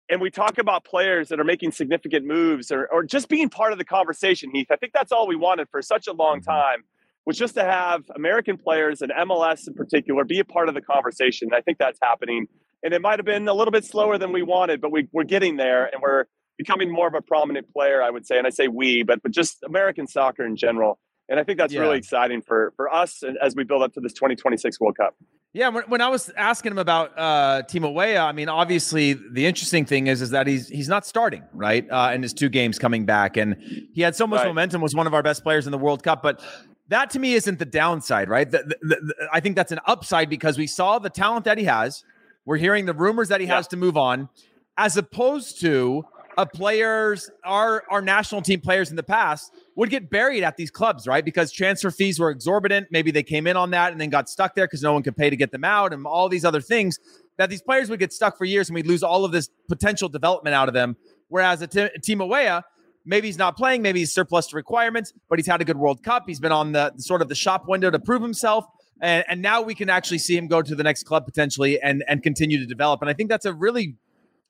[0.09, 3.71] and we talk about players that are making significant moves or, or just being part
[3.71, 6.51] of the conversation, Heath, I think that's all we wanted for such a long mm-hmm.
[6.51, 6.83] time
[7.25, 10.81] was just to have American players and MLS in particular be a part of the
[10.81, 11.49] conversation.
[11.53, 12.47] I think that's happening.
[12.83, 15.23] And it might have been a little bit slower than we wanted, but we, we're
[15.23, 16.25] getting there and we're
[16.57, 18.37] becoming more of a prominent player, I would say.
[18.37, 20.99] And I say we, but, but just American soccer in general.
[21.29, 21.81] And I think that's Yeah.
[21.81, 25.15] really exciting for, for us as we build up to this 2026 World Cup.
[25.53, 29.45] Yeah, when, when I was asking him about uh, Timo Weah, I mean, obviously the
[29.47, 32.77] interesting thing is is that he's he's not starting right uh, in his two games
[32.77, 33.55] coming back, and
[33.93, 34.47] he had so much Right.
[34.49, 36.21] momentum, was one of our best players in the World Cup.
[36.21, 36.43] But
[36.89, 38.49] that to me isn't the downside, right?
[38.51, 41.63] The, the, the, I think that's an upside because we saw the talent that he
[41.63, 42.03] has.
[42.47, 43.57] We're hearing the rumors that he Yeah.
[43.57, 44.29] has to move on,
[44.77, 46.05] as opposed to
[46.37, 50.71] a players our our national team players in the past would get buried at these
[50.71, 51.25] clubs, right?
[51.25, 52.87] Because transfer fees were exorbitant.
[52.89, 55.17] Maybe they came in on that and then got stuck there because no one could
[55.17, 56.99] pay to get them out, and all these other things
[57.37, 60.07] that these players would get stuck for years, and we'd lose all of this potential
[60.07, 60.95] development out of them.
[61.27, 62.63] Whereas a Timo Weah,
[63.05, 66.01] maybe he's not playing, maybe he's surplus to requirements, but he's had a good World
[66.01, 66.23] Cup.
[66.27, 68.65] He's been on the sort of the shop window to prove himself.
[69.01, 72.03] And, and now we can actually see him go to the next club potentially and
[72.07, 73.01] and continue to develop.
[73.01, 73.95] And I think that's a really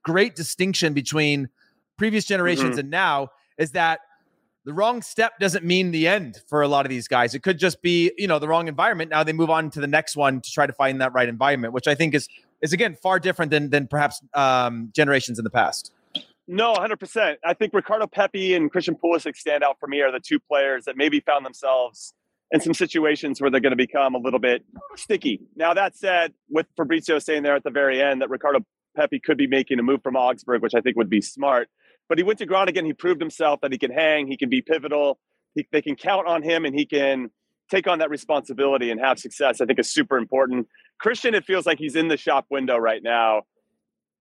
[0.04, 1.50] great distinction between
[1.98, 4.00] previous generations and now is that
[4.64, 7.34] the wrong step doesn't mean the end for a lot of these guys.
[7.34, 9.10] It could just be, you know, the wrong environment.
[9.10, 11.74] Now they move on to the next one to try to find that right environment,
[11.74, 12.28] which I think is
[12.62, 15.92] is again far different than than perhaps um, generations in the past.
[16.50, 17.36] No, 100%.
[17.44, 20.86] I think Ricardo Pepi and Christian Pulisic stand out for me are the two players
[20.86, 22.14] that maybe found themselves
[22.52, 24.64] in some situations where they're going to become a little bit
[24.96, 25.42] sticky.
[25.56, 28.60] Now, that said, with Fabrizio saying there at the very end that Ricardo
[28.96, 31.68] Pepi could be making a move from Augsburg, which I think would be smart.
[32.10, 32.86] But he went to Groningen.
[32.86, 35.20] He proved himself that he can hang, he can be pivotal,
[35.56, 37.30] he, they can count on him, and he can
[37.70, 39.60] take on that responsibility and have success.
[39.60, 40.68] I think is super important.
[41.00, 43.42] Christian, it feels like he's in the shop window right now.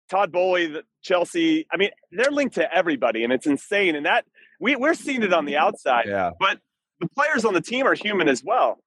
[0.10, 1.68] Todd Boehly, the- Chelsea.
[1.72, 3.96] I mean, they're linked to everybody, and it's insane.
[3.96, 4.26] And that
[4.60, 6.32] we we're seeing it on the outside, Yeah.
[6.40, 6.60] but
[7.00, 8.80] the players on the team are human as well,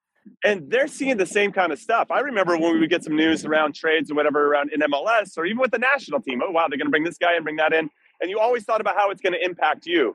[0.45, 2.11] and they're seeing the same kind of stuff.
[2.11, 5.37] I remember when we would get some news around trades or whatever around in MLS
[5.37, 6.41] or even with the national team.
[6.45, 7.91] Oh wow, they're going to bring this guy and bring that in,
[8.21, 10.15] and you always thought about how it's going to impact you.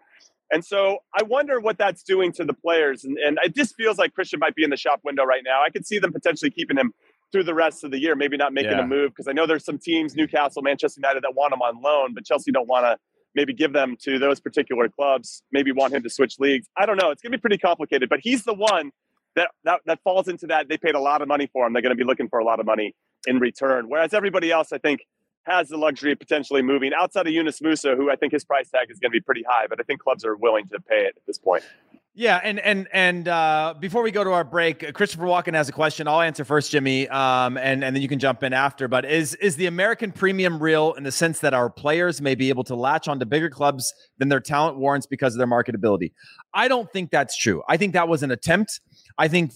[0.52, 3.06] And so I wonder what that's doing to the players.
[3.06, 5.64] And, and it just feels like Christian might be in the shop window right now.
[5.66, 6.94] I could see them potentially keeping him
[7.32, 8.84] through the rest of the year, maybe not making Yeah.
[8.84, 11.82] a move because I know there's some teams, Newcastle, Manchester United, that want him on
[11.82, 12.98] loan, but Chelsea don't want to
[13.36, 16.68] maybe give them to those particular clubs, maybe want him to switch leagues.
[16.78, 17.12] I don't know.
[17.12, 18.92] It's going to be pretty complicated, but he's the one
[19.36, 20.70] that, that, that falls into that.
[20.70, 21.74] They paid a lot of money for him.
[21.74, 23.90] They're going to be looking for a lot of money in return.
[23.90, 25.02] Whereas everybody else, I think,
[25.44, 28.70] has the luxury of potentially moving outside of Yunus Musah, who I think his price
[28.70, 31.02] tag is going to be pretty high, but I think clubs are willing to pay
[31.02, 31.64] it at this point.
[32.16, 35.68] Yeah, and and and uh, before we go to our break, uh, Christopher Walken has
[35.68, 36.08] a question.
[36.08, 38.88] I'll answer first, Jimmy, um, and and then you can jump in after.
[38.88, 42.50] But is is the American premium real in the sense that our players may be
[42.50, 46.12] able to latch onto bigger clubs than their talent warrants because of their marketability?
[46.54, 47.64] I don't think that's true.
[47.68, 48.80] I think that was an attempt.
[49.18, 49.52] I think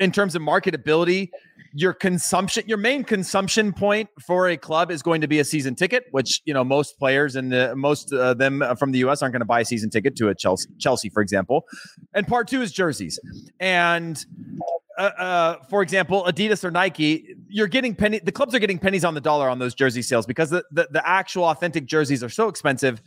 [0.00, 1.30] in terms of marketability,
[1.72, 5.74] your consumption, your main consumption point for a club is going to be a season
[5.74, 9.22] ticket, which you know most players and the, most of them from the U.S.
[9.22, 11.64] aren't going to buy a season ticket to a Chelsea, Chelsea, for example.
[12.14, 13.18] And part two is jerseys.
[13.58, 14.24] And
[14.98, 19.04] uh, uh, for example, Adidas or Nike, you're getting penny the clubs are getting pennies
[19.04, 22.28] on the dollar on those jersey sales because the, the, the actual authentic jerseys are
[22.28, 23.00] so expensive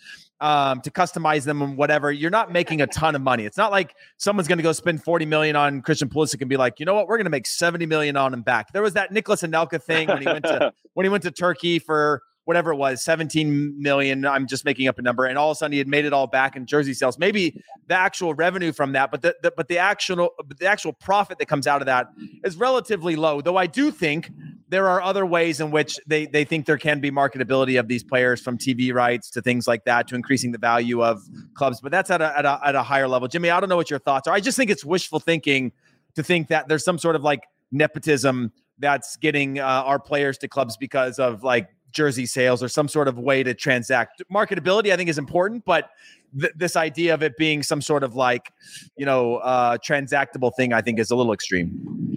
[0.43, 3.71] um, to customize them and whatever you're not making a ton of money it's not
[3.71, 6.85] like someone's going to go spend 40 million on christian Pulisic and be like you
[6.85, 9.41] know what we're going to make 70 million on him back there was that Nicolas
[9.41, 13.03] Anelka thing when he went to when he went to turkey for whatever it was,
[13.03, 14.25] 17 million.
[14.25, 15.25] I'm just making up a number.
[15.25, 17.17] And all of a sudden he had made it all back in jersey sales.
[17.17, 20.93] Maybe the actual revenue from that, but the, the but the actual but the actual
[20.93, 22.07] profit that comes out of that
[22.43, 23.41] is relatively low.
[23.41, 24.29] Though I do think
[24.73, 28.03] there are other ways in which they they think there can be marketability of these
[28.03, 31.21] players from TV rights to things like that to increasing the value of
[31.53, 31.79] clubs.
[31.79, 33.27] But that's at a, at a, at a higher level.
[33.27, 34.33] Jimmy, I don't know what your thoughts are.
[34.33, 35.73] I just think it's wishful thinking
[36.15, 40.47] to think that there's some sort of like nepotism that's getting uh, our players to
[40.47, 44.23] clubs because of like jersey sales or some sort of way to transact.
[44.33, 45.91] Marketability, I think, is important, but
[46.39, 48.51] th- this idea of it being some sort of like,
[48.97, 52.13] you know, uh, transactable thing, I think, is a little extreme.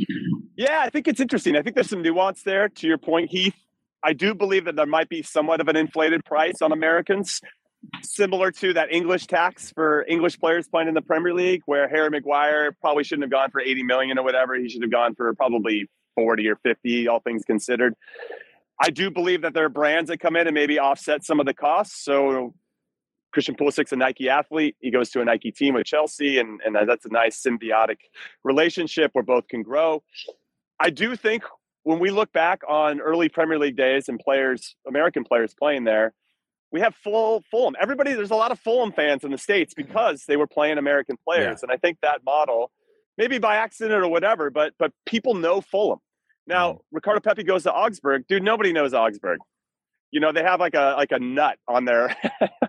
[0.57, 1.55] Yeah, I think it's interesting.
[1.55, 2.69] I think there's some nuance there.
[2.69, 3.55] To your point, Heath,
[4.03, 7.43] I do believe that there might be somewhat of an inflated price on Americans,
[8.03, 12.09] similar to that English tax for English players playing in the Premier League, where Harry
[12.09, 14.55] Maguire probably shouldn't have gone for 80 million or whatever.
[14.55, 17.95] He should have gone for probably 40 or 50, all things considered.
[18.81, 21.47] I do believe that there are brands that come in and maybe offset some of
[21.47, 22.03] the costs.
[22.03, 22.55] So
[23.33, 24.77] Christian Pulisic's a Nike athlete.
[24.81, 27.99] He goes to a Nike team with Chelsea, and, and that's a nice symbiotic
[28.45, 30.03] relationship where both can grow.
[30.79, 31.45] I do think
[31.85, 36.13] when we look back on early Premier League days and players, American players playing there,
[36.73, 37.75] we have full Fulham.
[37.81, 41.17] Everybody, there's a lot of Fulham fans in the States because they were playing American
[41.25, 41.61] players.
[41.63, 41.69] Yeah.
[41.69, 42.71] And I think that model,
[43.17, 46.01] maybe by accident or whatever, but but people know Fulham.
[46.47, 46.79] Now, mm-hmm.
[46.97, 48.25] Ricardo Pepi goes to Augsburg.
[48.29, 49.39] Dude, nobody knows Augsburg.
[50.13, 52.17] You know, they have like a like a nut on their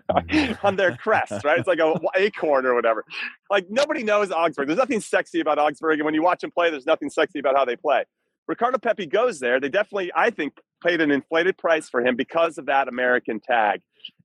[0.62, 1.58] on their crest, right?
[1.58, 3.04] It's like a acorn or whatever.
[3.50, 4.66] Like nobody knows Augsburg.
[4.66, 7.56] There's nothing sexy about Augsburg, and when you watch them play, there's nothing sexy about
[7.56, 8.04] how they play.
[8.48, 9.60] Ricardo Pepi goes there.
[9.60, 13.82] They definitely, I think, paid an inflated price for him because of that American tag,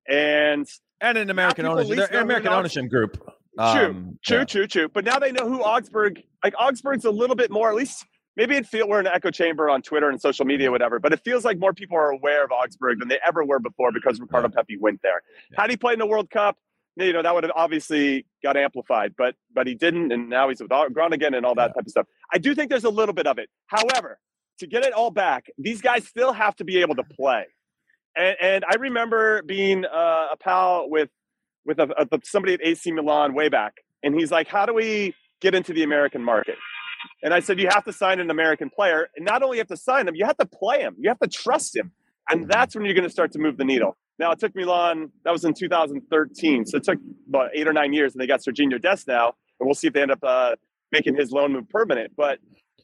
[0.10, 0.68] and
[1.02, 3.18] and an American ownership, American ownership group.
[3.56, 4.46] True, um, true, yeah.
[4.46, 4.90] true, true.
[4.90, 6.24] But now they know who Augsburg.
[6.44, 9.32] Like Augsburg's a little bit more, at least maybe it feel we're in an echo
[9.32, 11.00] chamber on Twitter and social media, whatever.
[11.00, 13.92] But it feels like more people are aware of Augsburg than they ever were before
[13.92, 14.62] because Ricardo yeah.
[14.62, 15.22] Pepi went there.
[15.52, 15.62] Yeah.
[15.62, 16.58] Had he played in the World Cup,
[16.96, 20.62] you know that would have obviously got amplified, but but he didn't, and now he's
[20.62, 21.74] with Groningen and all that yeah.
[21.74, 22.08] type of stuff.
[22.32, 23.50] I do think there's a little bit of it.
[23.68, 24.20] However,
[24.60, 27.46] to get it all back, these guys still have to be able to play.
[28.16, 31.10] And, and I remember being uh, a pal with
[31.66, 35.16] with a, a, somebody at AC Milan way back, and he's like, "How do we
[35.42, 36.58] get into the American market?"
[37.22, 39.10] And I said, you have to sign an American player.
[39.16, 40.96] And not only have to sign them, you have to play him.
[41.00, 41.92] You have to trust him.
[42.30, 42.50] And mm-hmm.
[42.50, 43.98] that's when you're going to start to move the needle.
[44.20, 46.66] Now, it took Milan, that was in 2013.
[46.66, 49.34] So it took about eight or nine years, and they got Sergiño Dest now.
[49.60, 50.56] And we'll see if they end up uh,
[50.92, 52.14] making his loan move permanent.
[52.16, 52.40] But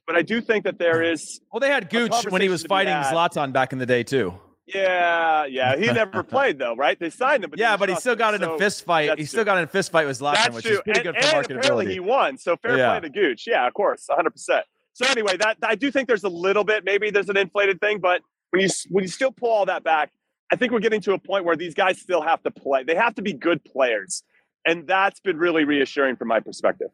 [0.07, 1.39] but I do think that there is.
[1.53, 4.33] Well, they had Gooch when he was fighting Zlatan back in the day, too.
[4.73, 5.75] Yeah, yeah.
[5.75, 6.99] He never played though, right?
[6.99, 9.17] They signed him, but yeah, but he still got in so a fist fight.
[9.17, 10.75] He still got in a fist fight with Zlatan, which true.
[10.75, 11.57] is pretty and, good for and marketability.
[11.57, 12.37] Apparently, he won.
[12.37, 12.99] So fair yeah.
[12.99, 13.45] play to Gooch.
[13.47, 14.29] Yeah, of course, 100.
[14.29, 16.83] percent So anyway, that I do think there's a little bit.
[16.83, 20.11] Maybe there's an inflated thing, but when you when you still pull all that back,
[20.51, 22.83] I think we're getting to a point where these guys still have to play.
[22.83, 24.23] They have to be good players,
[24.65, 26.89] and that's been really reassuring from my perspective.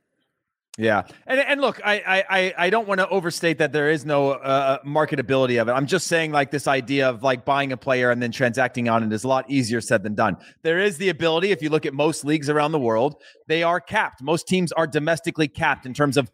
[0.77, 4.31] Yeah, and and look, I I I don't want to overstate that there is no
[4.31, 5.71] uh, marketability of it.
[5.71, 9.01] I'm just saying like this idea of like buying a player and then transacting on
[9.01, 10.35] it is a lot easier said than done.
[10.63, 11.51] There is the ability.
[11.51, 13.15] If you look at most leagues around the world,
[13.47, 14.21] they are capped.
[14.21, 16.29] Most teams are domestically capped in terms of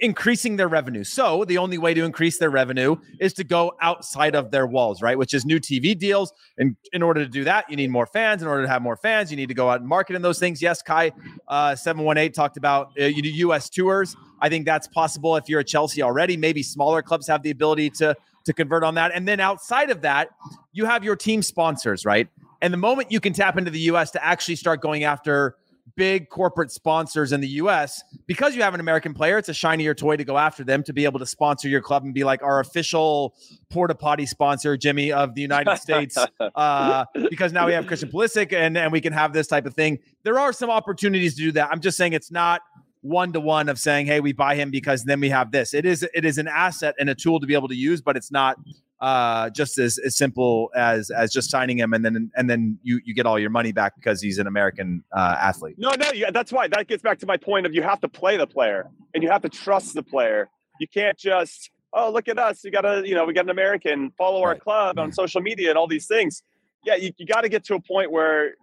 [0.00, 1.04] increasing their revenue.
[1.04, 5.00] So the only way to increase their revenue is to go outside of their walls,
[5.00, 5.16] right?
[5.16, 6.32] Which is new TV deals.
[6.58, 8.42] And in order to do that, you need more fans.
[8.42, 10.38] In order to have more fans, you need to go out and market in those
[10.38, 10.60] things.
[10.60, 11.12] Yes, Kai
[11.48, 13.68] uh, seven one eight talked about uh, you do U.S.
[13.68, 14.16] tours.
[14.40, 16.36] I think that's possible if you're a Chelsea already.
[16.36, 19.12] Maybe smaller clubs have the ability to to convert on that.
[19.14, 20.30] And then outside of that,
[20.72, 22.26] you have your team sponsors, right?
[22.62, 24.10] And the moment you can tap into the U.S.
[24.12, 25.56] to actually start going after
[25.96, 29.94] big corporate sponsors in the US, because you have an American player, it's a shinier
[29.94, 32.42] toy to go after them to be able to sponsor your club and be like
[32.42, 33.34] our official
[33.68, 36.16] porta potty sponsor, Jimmy, of the United States.
[36.54, 39.74] Uh, because now we have Christian Pulisic and, and we can have this type of
[39.74, 39.98] thing.
[40.24, 41.68] There are some opportunities to do that.
[41.70, 42.62] I'm just saying it's not
[43.02, 45.84] one to one of saying, "Hey, we buy him because then we have this." It
[45.84, 48.30] is it is an asset and a tool to be able to use, but it's
[48.30, 48.56] not
[49.00, 53.00] uh, just as, as simple as as just signing him and then and then you
[53.04, 55.76] you get all your money back because he's an American uh, athlete.
[55.78, 58.08] No, no, yeah, that's why that gets back to my point of you have to
[58.08, 60.48] play the player and you have to trust the player.
[60.78, 63.50] You can't just oh look at us, you got to you know we got an
[63.50, 66.42] American follow our club on social media and all these things.
[66.84, 68.54] Yeah, you, you got to get to a point where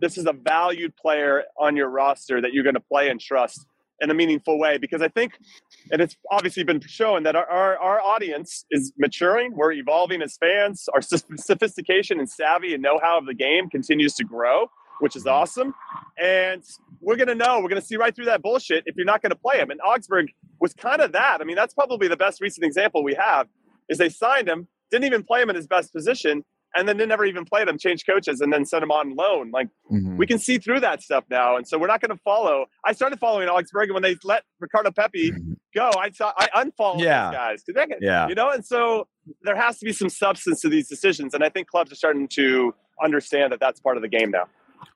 [0.00, 3.66] this is a valued player on your roster that you're going to play and trust
[4.00, 5.38] in a meaningful way because I think,
[5.90, 9.54] and it's obviously been shown that our, our, our audience is maturing.
[9.54, 10.88] We're evolving as fans.
[10.94, 15.26] Our sophistication and savvy and know how of the game continues to grow, which is
[15.26, 15.74] awesome.
[16.16, 16.62] And
[17.00, 19.22] we're going to know, we're going to see right through that bullshit if you're not
[19.22, 19.70] going to play him.
[19.70, 20.30] And Augsburg
[20.60, 21.40] was kind of that.
[21.40, 23.48] I mean, that's probably the best recent example we have
[23.88, 26.44] is they signed him, didn't even play him in his best position,
[26.78, 29.50] and then they never even played them, change coaches, and then send them on loan.
[29.50, 30.16] Like mm-hmm.
[30.16, 32.66] we can see through that stuff now, and so we're not going to follow.
[32.84, 35.32] I started following Augsburg when they let Ricardo Pepi
[35.74, 35.90] go.
[35.98, 37.30] I saw I unfollowed yeah.
[37.30, 39.08] these guys because yeah, you know, and so
[39.42, 42.28] there has to be some substance to these decisions, and I think clubs are starting
[42.28, 44.44] to understand that that's part of the game now.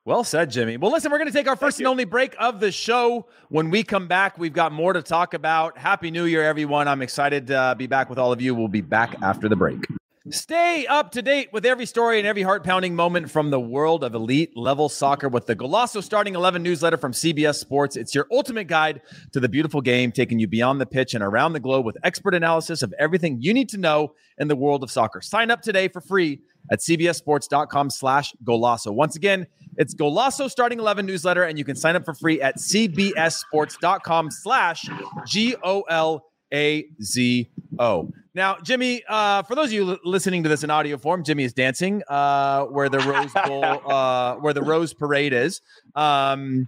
[0.05, 0.77] Well said, Jimmy.
[0.77, 3.27] Well, listen, we're going to take our first and only break of the show.
[3.49, 5.77] When we come back, we've got more to talk about.
[5.77, 6.87] Happy New Year, everyone.
[6.87, 8.55] I'm excited to uh, be back with all of you.
[8.55, 9.85] We'll be back after the break.
[10.31, 14.05] Stay up to date with every story and every heart pounding moment from the world
[14.05, 17.97] of elite level soccer with the Golazo Starting 11 newsletter from CBS Sports.
[17.97, 19.01] It's your ultimate guide
[19.33, 22.33] to the beautiful game, taking you beyond the pitch and around the globe with expert
[22.35, 25.19] analysis of everything you need to know in the world of soccer.
[25.19, 26.39] Sign up today for free
[26.71, 28.93] at cbssports.com slash Golazo.
[28.93, 32.59] Once again, it's Golazo Starting 11 newsletter, and you can sign up for free at
[32.59, 34.85] cbssports.com slash
[35.27, 36.23] G-O-L-A-Z-O.
[38.35, 41.53] Now, Jimmy, uh, for those of you listening to this in audio form, Jimmy is
[41.53, 45.61] dancing uh, where the Rose Bowl, uh, where the Rose Parade is,
[45.93, 46.67] um,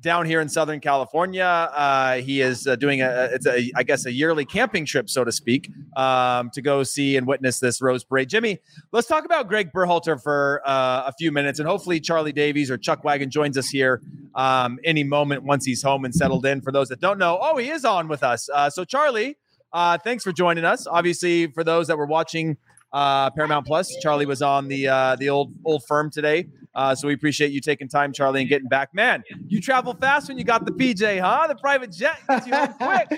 [0.00, 1.44] down here in Southern California.
[1.44, 5.22] Uh, he is uh, doing a, it's a, I guess, a yearly camping trip, so
[5.22, 8.28] to speak, um, to go see and witness this Rose Parade.
[8.28, 8.58] Jimmy,
[8.90, 12.76] let's talk about Gregg Berhalter for uh, a few minutes, and hopefully Charlie Davies or
[12.76, 14.02] Chuck Wagon joins us here
[14.34, 16.60] um, any moment once he's home and settled in.
[16.60, 18.50] For those that don't know, oh, he is on with us.
[18.70, 19.36] so, Charlie.
[19.74, 20.86] Uh, thanks for joining us.
[20.86, 22.56] Obviously, for those that were watching
[22.92, 26.46] uh, Paramount Plus, Charlie was on the uh, the old old firm today.
[26.76, 28.94] Uh, so we appreciate you taking time, Charlie, and getting back.
[28.94, 31.48] Man, you travel fast when you got the PJ, huh?
[31.48, 33.10] The private jet gets you home quick.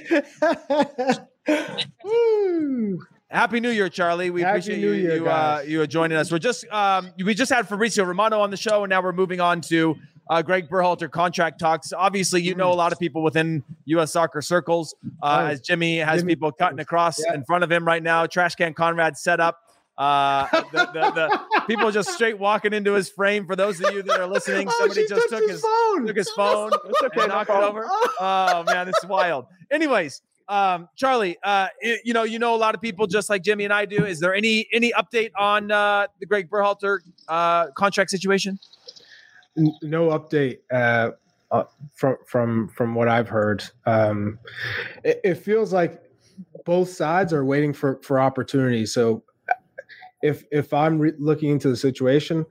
[3.31, 4.31] Happy New Year, Charlie.
[4.31, 6.33] We Happy appreciate New you Year, you, uh, you joining us.
[6.33, 9.41] We're just um, we just had Fabrizio Romano on the show, and now we're moving
[9.41, 9.97] on to
[10.29, 11.93] uh, Gregg Berhalter contract talks.
[11.93, 14.13] Obviously, you know a lot of people within U.S.
[14.13, 14.95] soccer circles.
[15.23, 16.35] Uh, as Jimmy has Jimmy.
[16.35, 17.35] people cutting across yeah.
[17.35, 18.27] in front of him right now.
[18.27, 19.61] Trash can Conrad set up.
[19.99, 23.47] Uh, the, the, the, people just straight walking into his frame.
[23.47, 26.07] For those of you that are listening, oh, somebody just took, took his, phone.
[26.07, 26.71] took his phone,
[27.05, 27.87] okay, and knocked it over.
[28.21, 29.47] Oh man, this is wild.
[29.71, 33.43] Anyways, um, Charlie, uh, it, you know, you know a lot of people just like
[33.43, 34.05] Jimmy and I do.
[34.05, 38.59] Is there any any update on uh, the Gregg Berhalter uh, contract situation?
[39.57, 41.13] No update uh,
[41.51, 41.65] uh,
[41.95, 43.65] from from from what I've heard.
[43.87, 44.39] Um,
[45.05, 46.03] it, it, feels like
[46.65, 48.93] both sides are waiting for for opportunities.
[48.93, 49.23] So
[50.23, 52.45] if if I'm re- looking into the situation,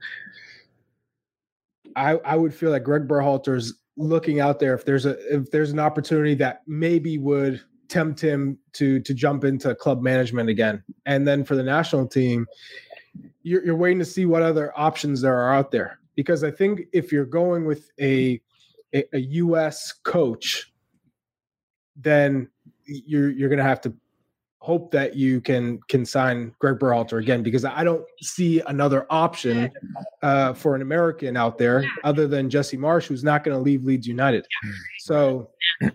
[1.94, 5.70] I I would feel like Gregg Berhalter's looking out there if there's a if there's
[5.70, 10.82] an opportunity that maybe would tempt him to to jump into club management again.
[11.04, 12.46] And then for the national team,
[13.42, 16.82] you're, you're waiting to see what other options there are out there because I think
[16.92, 18.40] if you're going with a
[18.94, 19.92] a, a U.S.
[19.92, 20.72] coach,
[21.94, 22.48] then
[22.84, 23.94] you're you're going to have to
[24.66, 29.70] hope that you can can sign Gregg Berhalter again because I don't see another option
[30.22, 33.84] uh, for an American out there other than Jesse Marsch, who's not going to leave
[33.84, 34.44] Leeds United.
[34.98, 35.50] So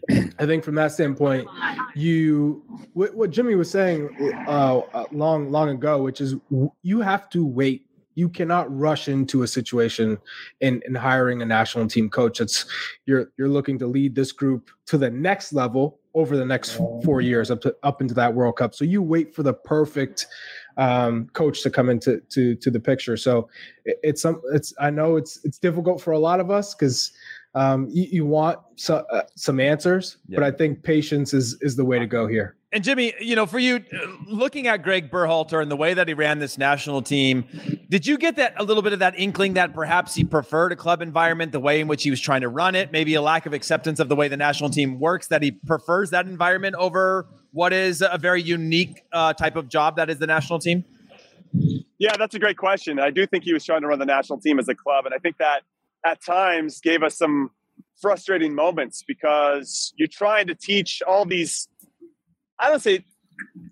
[0.10, 1.50] I think from that standpoint,
[1.96, 6.36] you what, what Jimmy was saying uh, uh long long ago, which is
[6.82, 10.18] you have to wait you cannot rush into a situation
[10.60, 12.42] in, in hiring a national team coach.
[12.42, 12.66] It's
[13.06, 16.72] you're you're looking to lead this group to the next level over the next
[17.04, 18.76] four years up to up into that World Cup.
[18.76, 20.28] So you wait for the perfect
[20.78, 23.18] um, coach to come into to to the picture.
[23.18, 23.50] So
[23.86, 27.12] it, it's some it's I know it's it's difficult for a lot of us because
[27.54, 30.38] um, you, you, want so, uh, some answers, yeah.
[30.40, 32.56] but I think patience is is the way to go here.
[32.74, 33.84] And Jimmy, you know, for you
[34.28, 37.44] looking at Gregg Berhalter and the way that he ran this national team,
[37.90, 40.78] did you get that a little bit of that inkling that perhaps he preferred a
[40.78, 43.46] club environment, the way in which he was trying to run it, maybe a lack
[43.46, 47.28] of acceptance of the way the national team works, that he prefers that environment over
[47.52, 50.86] what is a very unique uh, type of job that is the national team?
[52.00, 53.00] Yeah, that's a great question.
[53.00, 55.14] I do think he was trying to run the national team as a club, and
[55.14, 55.64] I think that
[56.06, 57.52] at times gave us some
[58.02, 61.68] frustrating moments because you're trying to teach all these
[62.62, 63.04] I don't say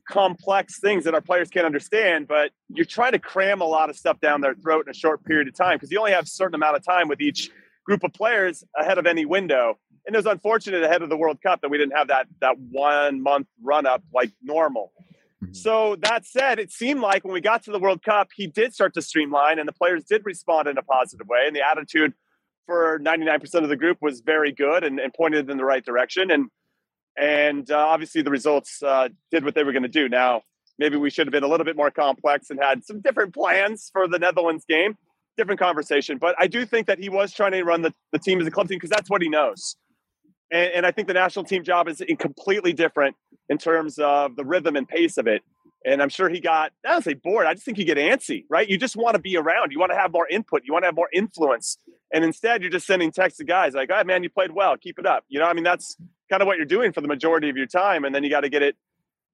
[0.10, 3.95] complex things that our players can't understand, but you're trying to cram a lot of
[3.95, 6.28] stuff down their throat in a short period of time because you only have a
[6.28, 7.52] certain amount of time with each
[7.86, 9.78] group of players ahead of any window.
[10.06, 12.58] And it was unfortunate ahead of the World Cup that we didn't have that that
[12.58, 14.91] one month run up like normal.
[15.43, 15.54] Mm-hmm.
[15.54, 18.73] So that said, it seemed like when we got to the World Cup, he did
[18.73, 21.43] start to streamline and the players did respond in a positive way.
[21.45, 22.13] And the attitude
[22.65, 26.32] for 99% of the group was very good and, and pointed in the right direction.
[26.32, 26.49] And
[27.17, 30.10] and uh, obviously the results uh, did what they were going to do.
[30.10, 30.43] Now,
[30.78, 33.89] maybe we should have been a little bit more complex and had some different plans
[33.91, 34.97] for the Netherlands game.
[35.38, 36.18] Different conversation.
[36.18, 38.51] But I do think that he was trying to run the, the team as a
[38.51, 39.76] club team because that's what he knows.
[40.51, 43.16] And, and I think the national team job is completely different
[43.47, 45.41] in terms of the rhythm and pace of it.
[45.86, 47.45] And I'm sure he got, I don't say bored.
[47.45, 48.68] I just think you get antsy, right?
[48.68, 49.72] You just want to be around.
[49.72, 50.64] You want to have more input.
[50.66, 51.78] You want to have more influence.
[52.14, 54.76] And instead, you're just sending texts to guys like, oh, man, you played well.
[54.76, 55.24] Keep it up.
[55.30, 55.95] You know, I mean, that's
[56.30, 58.05] kind of what you're doing for the majority of your time.
[58.05, 58.75] And then you got to get it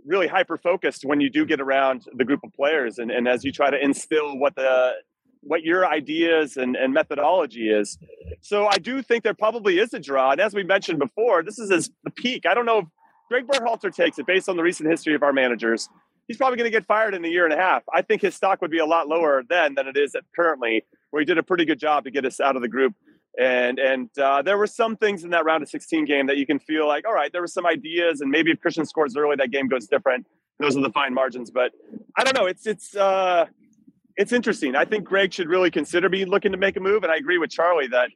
[0.06, 3.00] really hyper focused when you do get around the group of players.
[3.00, 4.94] And, and as you try to instill what the,
[5.42, 7.98] what your ideas and, and methodology is.
[8.42, 10.32] So I do think there probably is a draw.
[10.32, 12.46] And as we mentioned before, this is the peak.
[12.46, 12.86] I don't know if
[13.30, 15.90] Gregg Berhalter takes it based on the recent history of our managers
[16.28, 17.84] he's probably going to get fired in a year and a half.
[17.94, 21.22] I think his stock would be a lot lower then than it is currently, where
[21.22, 22.94] he did a pretty good job to get us out of the group.
[23.40, 26.46] And and uh, there were some things in that round of 16 game that you
[26.46, 29.36] can feel like, all right, there were some ideas, and maybe if Christian scores early,
[29.36, 30.26] that game goes different.
[30.60, 31.74] Those are the fine margins, but
[32.18, 32.46] I don't know.
[32.46, 33.46] It's it's uh,
[34.16, 34.76] it's interesting.
[34.76, 37.38] I think Gregg should really consider be looking to make a move, and I agree
[37.38, 38.10] with Charlie that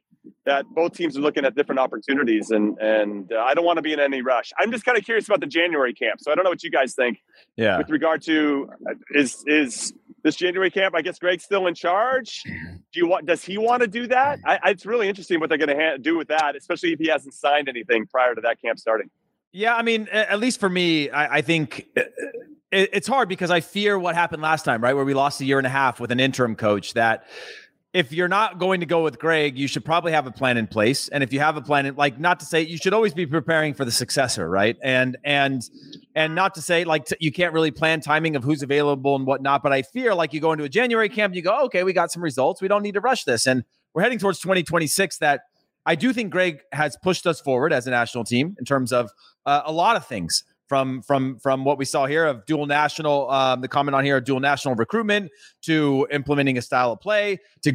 [0.46, 3.82] that both teams are looking at different opportunities, and and uh, I don't want to
[3.82, 4.52] be in any rush.
[4.58, 6.70] I'm just kind of curious about the January camp, so I don't know what you
[6.70, 7.18] guys think.
[7.56, 7.78] Yeah.
[7.78, 9.92] With regard to uh, is is
[10.22, 10.94] this January camp?
[10.94, 12.42] I guess Gregg's still in charge.
[12.44, 13.26] Do you want?
[13.26, 14.38] Does he want to do that?
[14.44, 17.08] I, it's really interesting what they're going to ha- do with that, especially if he
[17.08, 19.10] hasn't signed anything prior to that camp starting.
[19.52, 22.02] Yeah, I mean, at least for me, I, I think uh,
[22.70, 24.94] it's hard because I fear what happened last time, right?
[24.94, 27.24] Where we lost a year and a half with an interim coach that
[27.92, 30.68] if you're not going to go with Gregg, you should probably have a plan in
[30.68, 31.08] place.
[31.08, 33.26] And if you have a plan, in, like not to say you should always be
[33.26, 34.76] preparing for the successor, right?
[34.82, 35.68] And and
[36.14, 39.26] and not to say like t- you can't really plan timing of who's available and
[39.26, 39.62] whatnot.
[39.62, 42.12] But I fear like you go into a January camp, you go, okay, we got
[42.12, 42.62] some results.
[42.62, 45.18] We don't need to rush this, and we're heading towards 2026.
[45.18, 45.40] That
[45.84, 49.10] I do think Gregg has pushed us forward as a national team in terms of
[49.46, 53.28] uh, a lot of things from from from what we saw here of dual national
[53.28, 55.28] um, the comment on here of dual national recruitment
[55.60, 57.72] to implementing a style of play to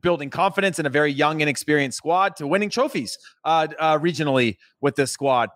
[0.00, 4.56] building confidence in a very young and experienced squad to winning trophies uh, uh, regionally
[4.80, 5.50] with this squad.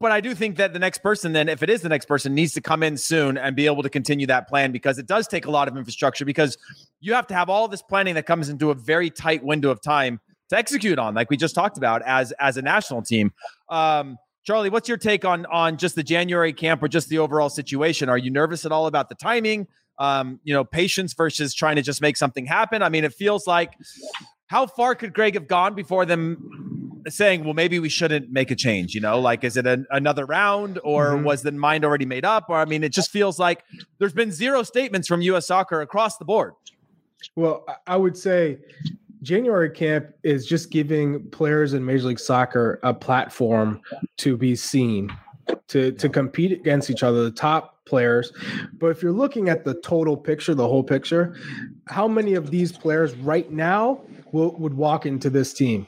[0.00, 2.34] But I do think that the next person, then, if it is the next person,
[2.34, 5.26] needs to come in soon and be able to continue that plan because it does
[5.26, 6.58] take a lot of infrastructure because
[7.00, 9.80] you have to have all this planning that comes into a very tight window of
[9.80, 10.20] time
[10.50, 13.32] to execute on, like we just talked about as as a national team.
[13.70, 14.18] Um,
[14.48, 18.08] Charlie, what's your take on on just the January camp or just the overall situation?
[18.08, 19.66] Are you nervous at all about the timing?
[19.98, 22.82] Um, you know, patience versus trying to just make something happen.
[22.82, 23.74] I mean, it feels like
[24.46, 28.56] how far could Gregg have gone before them saying, well, maybe we shouldn't make a
[28.56, 28.94] change?
[28.94, 31.24] You know, like is it an, another round or mm-hmm.
[31.24, 32.46] was the mind already made up?
[32.48, 33.62] Or I mean, it just feels like
[33.98, 35.46] there's been zero statements from U.S.
[35.46, 36.54] soccer across the board.
[37.36, 38.60] Well, I would say
[39.22, 43.80] January camp is just giving players in Major League Soccer a platform
[44.18, 45.10] to be seen,
[45.68, 48.32] to to compete against each other, the top players.
[48.74, 51.36] But if you're looking at the total picture, the whole picture,
[51.86, 54.00] how many of these players right now
[54.32, 55.86] will, would walk into this team?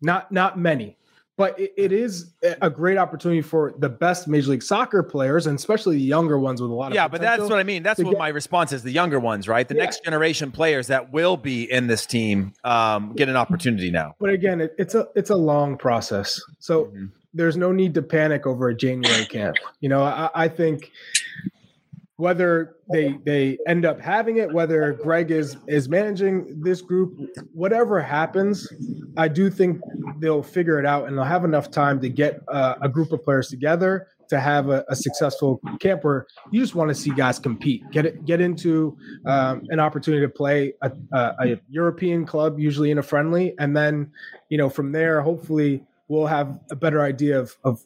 [0.00, 0.96] Not not many
[1.38, 5.56] but it, it is a great opportunity for the best Major League Soccer players, and
[5.56, 7.06] especially the younger ones with a lot of yeah.
[7.06, 7.84] But that's what I mean.
[7.84, 9.66] That's what get, my response is: the younger ones, right?
[9.66, 9.84] The yeah.
[9.84, 14.16] next generation players that will be in this team um, get an opportunity now.
[14.18, 17.06] But again, it, it's a it's a long process, so mm-hmm.
[17.32, 19.56] there's no need to panic over a January camp.
[19.80, 20.90] You know, I, I think
[22.18, 27.16] whether they they end up having it, whether Gregg is is managing this group,
[27.52, 28.68] whatever happens,
[29.16, 29.80] I do think
[30.18, 33.22] they'll figure it out and they'll have enough time to get uh, a group of
[33.22, 37.38] players together to have a, a successful camp where you just want to see guys
[37.38, 42.58] compete, get it, get into um, an opportunity to play a, a, a European club,
[42.58, 44.10] usually in a friendly, and then
[44.48, 47.80] you know from there, hopefully we'll have a better idea of, of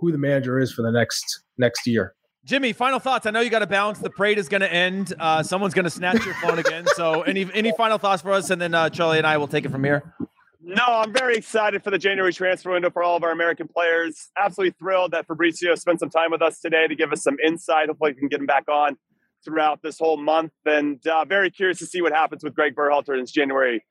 [0.00, 2.16] who the manager is for the next next year.
[2.46, 3.26] Jimmy, final thoughts.
[3.26, 3.98] I know you got to bounce.
[3.98, 5.12] The parade is going to end.
[5.18, 6.86] Uh, someone's going to snatch your phone again.
[6.94, 9.64] So, any any final thoughts for us, and then uh, Charlie and I will take
[9.64, 10.14] it from here.
[10.62, 14.30] No, I'm very excited for the January transfer window for all of our American players.
[14.38, 17.88] Absolutely thrilled that Fabrizio spent some time with us today to give us some insight.
[17.88, 18.96] Hopefully, we can get him back on
[19.44, 20.52] throughout this whole month.
[20.64, 23.84] And uh, very curious to see what happens with Gregg Berhalter in January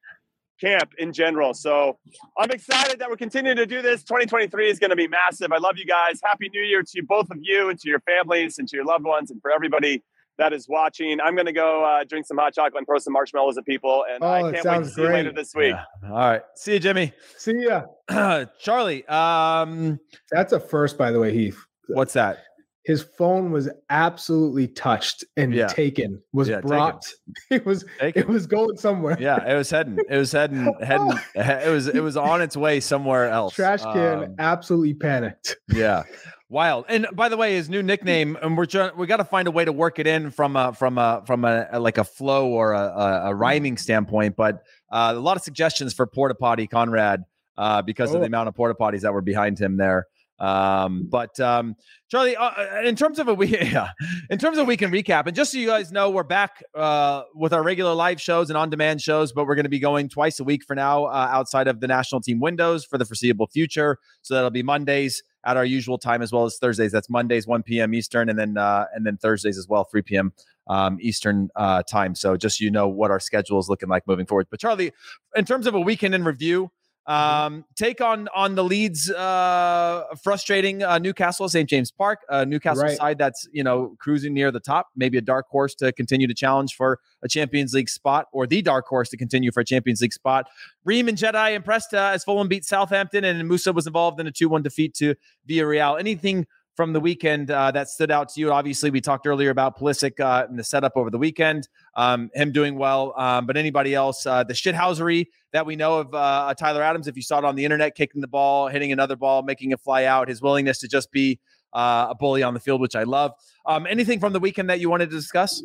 [0.60, 1.54] camp in general.
[1.54, 1.98] So
[2.38, 4.04] I'm excited that we're continuing to do this.
[4.04, 5.52] 2023 is going to be massive.
[5.52, 6.20] I love you guys.
[6.24, 9.06] Happy New Year to both of you and to your families and to your loved
[9.06, 10.04] ones and for everybody
[10.38, 11.20] that is watching.
[11.22, 14.06] I'm going to go uh, drink some hot chocolate and throw some marshmallows at people.
[14.10, 15.08] And oh, I can't wait to see great.
[15.08, 15.76] you later this week.
[15.76, 16.10] Yeah.
[16.10, 16.42] All right.
[16.56, 17.14] See you, Jimmy.
[17.38, 17.84] See ya.
[18.60, 19.06] Charlie.
[19.08, 20.00] Um,
[20.32, 21.60] That's a first, by the way, Heath.
[21.88, 22.40] What's that?
[22.86, 25.68] His phone was absolutely touched and Yeah.
[25.68, 26.22] taken.
[26.34, 26.70] Was Yeah, taken.
[26.70, 27.06] brought.
[27.50, 28.22] It was Taken.
[28.22, 29.18] it was going somewhere.
[29.20, 29.98] Yeah, it was heading.
[30.10, 30.74] It was heading.
[30.82, 31.12] Heading.
[31.36, 31.88] It was.
[31.88, 33.54] It was on its way somewhere else.
[33.56, 35.58] Trash can Um, absolutely panicked.
[35.70, 36.04] yeah,
[36.50, 36.86] wild.
[36.90, 38.92] And by the way, his new nickname, and we're trying.
[38.98, 41.44] We got to find a way to work it in from a from a from
[41.46, 44.36] a, a- like a flow or a, a, a rhyming standpoint.
[44.36, 47.24] But uh, a lot of suggestions for porta potty Conrad
[47.58, 48.28] uh, because of the Oh.
[48.28, 50.08] amount of porta potties that were behind him there.
[50.40, 51.76] Um, but um,
[52.10, 53.90] Charlie, uh, in terms of a week, yeah,
[54.30, 57.54] in terms of weekend recap, and just so you guys know, we're back uh, with
[57.54, 60.44] our regular live shows and on-demand shows, but we're going to be going twice a
[60.44, 63.98] week for now, uh, outside of the national team windows for the foreseeable future.
[64.22, 66.92] So that'll be Mondays at our usual time, as well as Thursdays.
[66.92, 67.94] That's Mondays 1 p.m.
[67.94, 70.34] Eastern, and then uh, and then Thursdays as well 3 p.m.
[70.68, 72.16] Um, Eastern uh, time.
[72.16, 74.48] So just so you know what our schedule is looking like moving forward.
[74.50, 74.92] But Charlie,
[75.36, 76.72] in terms of a weekend in review.
[77.08, 82.84] Um, take on on the Leeds uh, frustrating uh, Newcastle St James Park, uh, Newcastle
[82.84, 82.98] Right.
[82.98, 86.34] side that's you know cruising near the top, maybe a dark horse to continue to
[86.34, 90.02] challenge for a Champions League spot, or the dark horse to continue for a Champions
[90.02, 90.48] League spot.
[90.84, 94.32] Ream and Jedi impressed uh, as Fulham beat Southampton, and Musah was involved in a
[94.32, 95.14] two one defeat to
[95.48, 96.00] Villarreal.
[96.00, 98.52] Anything from the weekend uh, that stood out to you?
[98.52, 102.52] Obviously, we talked earlier about Pulisic uh, and the setup over the weekend, um, him
[102.52, 103.14] doing well.
[103.18, 107.16] Um, but anybody else, uh, the shithousery that we know of uh, Tyler Adams, if
[107.16, 110.06] you saw it on the internet, kicking the ball, hitting another ball, making it fly
[110.06, 111.40] out, his willingness to just be
[111.74, 113.32] uh, a bully on the field, which I love.
[113.66, 115.64] Um, anything from the weekend that you wanted to discuss?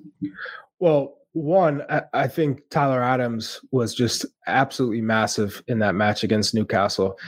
[0.79, 6.55] Well, one, I, I think Tyler Adams was just absolutely massive in that match against
[6.55, 7.19] Newcastle.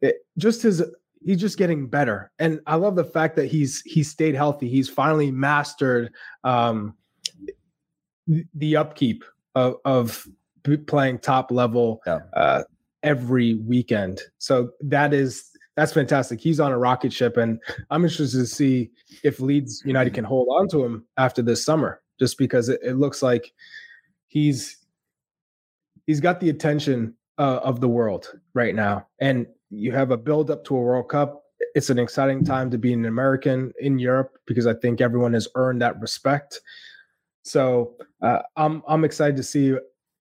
[0.00, 0.82] It, just his
[1.24, 4.68] he's just getting better, and I love the fact that he's he stayed healthy.
[4.68, 6.12] He's finally mastered
[6.44, 6.94] um,
[8.54, 10.26] the upkeep of, of
[10.86, 12.20] playing top level Yeah.
[12.34, 12.62] uh,
[13.02, 14.20] every weekend.
[14.38, 16.40] So that is that's fantastic.
[16.40, 17.60] He's on a rocket ship, and
[17.90, 18.90] I'm interested to see
[19.24, 22.94] if Leeds United can hold on to him after this summer, just because it, it
[22.94, 23.52] looks like
[24.28, 24.78] he's
[26.06, 30.50] he's got the attention uh, of the world right now, and you have a build
[30.50, 31.42] up to a World Cup.
[31.74, 35.48] It's an exciting time to be an American in Europe because I think everyone has
[35.54, 36.60] earned that respect.
[37.42, 39.76] So uh, I'm I'm excited to see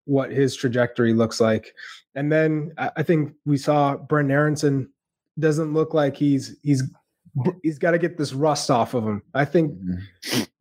[0.05, 1.73] what his trajectory looks like.
[2.15, 4.89] And then I think we saw Brent Aaronson
[5.39, 6.83] doesn't look like he's he's
[7.63, 9.23] he's got to get this rust off of him.
[9.33, 9.73] I think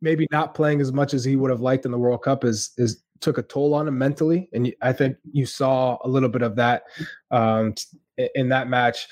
[0.01, 2.71] maybe not playing as much as he would have liked in the World Cup is
[2.77, 6.41] is took a toll on him mentally, and I think you saw a little bit
[6.41, 6.83] of that
[7.31, 7.75] um,
[8.17, 9.07] in that match.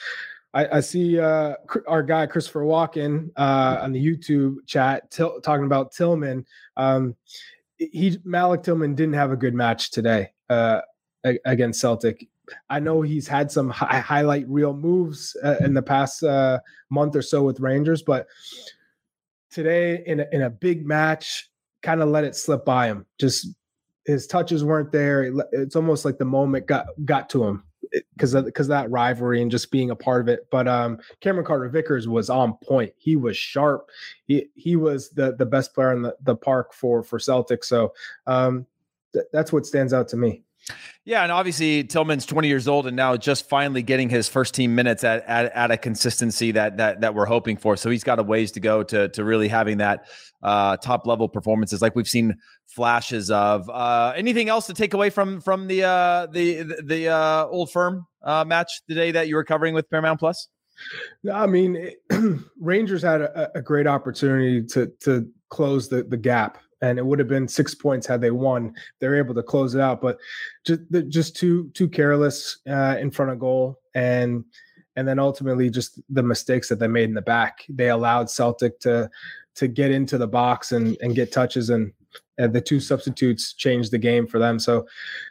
[0.53, 1.55] I, I see uh,
[1.87, 6.45] our guy Christopher Walken uh, on the YouTube chat til- talking about Tillman.
[6.75, 7.15] Um,
[7.77, 10.81] he Malik Tillman didn't have a good match today uh,
[11.45, 12.27] against Celtic.
[12.69, 17.15] I know he's had some hi- highlight reel moves uh, in the past uh, month
[17.15, 18.27] or so with Rangers, but
[19.51, 21.49] today in a, in a big match,
[21.81, 23.05] kind of let it slip by him.
[23.19, 23.47] Just
[24.05, 25.23] his touches weren't there.
[25.23, 27.63] It It's almost like the moment got got to him
[28.13, 30.47] because because that rivalry and just being a part of it.
[30.51, 32.93] But um, Cameron Carter Vickers was on point.
[32.97, 33.89] He was sharp.
[34.25, 37.63] He he was the the best player in the, the park for for Celtic.
[37.63, 37.93] So
[38.27, 38.65] um,
[39.13, 40.43] th- that's what stands out to me.
[41.03, 44.75] Yeah, and obviously Tillman's 20 years old and now just finally getting his first team
[44.75, 47.75] minutes at, at, at a consistency that that that we're hoping for.
[47.75, 50.05] So he's got a ways to go to to really having that
[50.43, 52.35] uh, top level performances like we've seen
[52.67, 53.69] flashes of.
[53.69, 58.05] Uh, anything else to take away from from the uh, the the, uh, old firm
[58.23, 60.47] uh, match today that you were covering with Paramount Plus?
[61.31, 66.59] I mean, it- Rangers had a, a great opportunity to to close the the gap,
[66.81, 68.73] and it would have been six points had they won.
[68.99, 70.17] They're able to close it out, but
[70.65, 74.43] just just too too careless uh, in front of goal, and
[74.95, 77.65] and then ultimately just the mistakes that they made in the back.
[77.69, 79.09] They allowed Celtic to
[79.55, 81.93] to get into the box and and get touches, and,
[82.37, 84.59] and the two substitutes changed the game for them.
[84.59, 84.87] So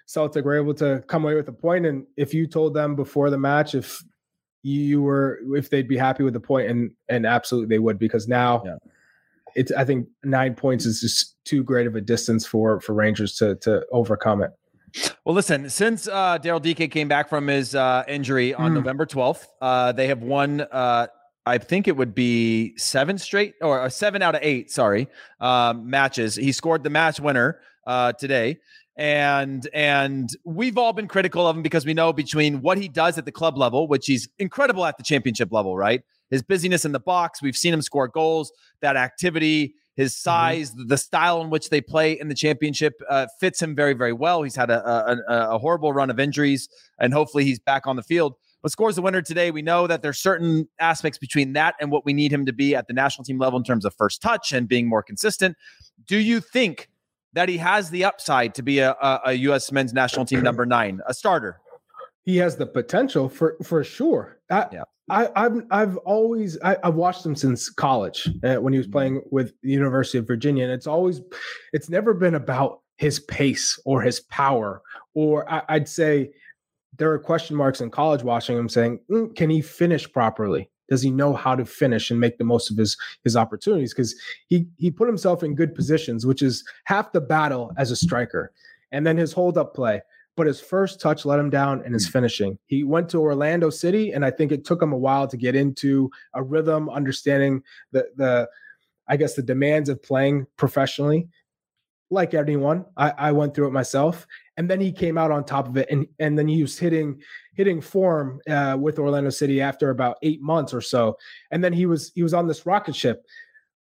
[0.06, 1.86] Celtic were able to come away with a point.
[1.86, 4.02] And if you told them before the match if
[4.62, 8.28] you were if they'd be happy with the point and and absolutely they would because
[8.28, 8.76] now Yeah.
[9.54, 13.34] it's I think nine points is just too great of a distance for for Rangers
[13.36, 14.52] to to overcome it.
[15.24, 18.74] Well, listen, since uh, Daryl Dike came back from his uh, injury on Mm.
[18.74, 21.06] November 12th, uh, they have won, uh,
[21.46, 25.06] I think it would be seven straight or uh, seven out of eight, sorry,
[25.40, 26.34] um, matches.
[26.34, 28.58] He scored the match winner uh, today.
[28.96, 33.16] And and we've all been critical of him because we know between what he does
[33.16, 36.02] at the club level, which he's incredible at the championship level, right?
[36.30, 40.96] His busyness in the box, we've seen him score goals, that activity, his size, the
[40.96, 44.42] style in which they play in the championship uh, fits him very, very well.
[44.42, 47.96] He's had a, a, a, a horrible run of injuries, and hopefully he's back on
[47.96, 48.34] the field.
[48.62, 49.50] but scores the winner today.
[49.50, 52.74] We know that there's certain aspects between that and what we need him to be
[52.74, 55.54] at the national team level in terms of first touch and being more consistent.
[56.06, 56.88] Do you think
[57.34, 59.70] that he has the upside to be a, a, a U.S.
[59.70, 61.60] men's national team number nine, a starter?
[62.24, 64.38] He has the potential for for sure.
[64.50, 64.84] I, yeah.
[65.10, 68.92] I, I've I've always I, have watched him since college uh, when he was mm-hmm.
[68.92, 71.20] playing with the University of Virginia, and it's always
[71.72, 74.82] it's never been about his pace or his power,
[75.14, 76.30] or I, would say
[76.98, 80.70] there are question marks in college watching him saying, mm, can he finish properly?
[80.88, 83.92] Does he know how to finish and make the most of his his opportunities?
[83.92, 84.14] Because
[84.48, 88.52] he he put himself in good positions, which is half the battle as a striker,
[88.92, 90.02] and then his hold up play
[90.40, 92.12] but his first touch let him down in his mm.
[92.12, 92.58] finishing.
[92.64, 95.54] He went to Orlando City, and I think it took him a while to get
[95.54, 97.62] into a rhythm, understanding
[97.92, 98.48] the the
[99.06, 101.28] I guess the demands of playing professionally.
[102.08, 104.26] Like anyone, I, I went through it myself,
[104.56, 107.20] and then he came out on top of it, and and then he was hitting
[107.52, 111.18] hitting form uh, with Orlando City after about eight months or so,
[111.50, 113.26] and then he was he was on this rocket ship.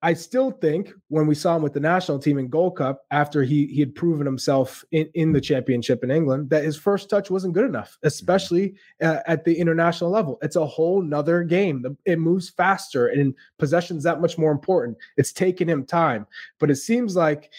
[0.07, 3.43] I still think when we saw him with the national team in Gold Cup after
[3.43, 7.29] he he had proven himself in, in the championship in England that his first touch
[7.29, 10.39] wasn't good enough, especially uh, at the international level.
[10.43, 11.85] It's a whole nother game.
[12.05, 14.97] It moves faster and possession's that much more important.
[15.17, 16.29] It's taken him time,
[16.61, 17.51] but it seems like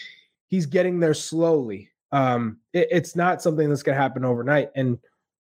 [0.46, 1.90] he's getting there slowly.
[2.12, 4.96] Um, it, it's not something that's going to happen overnight, and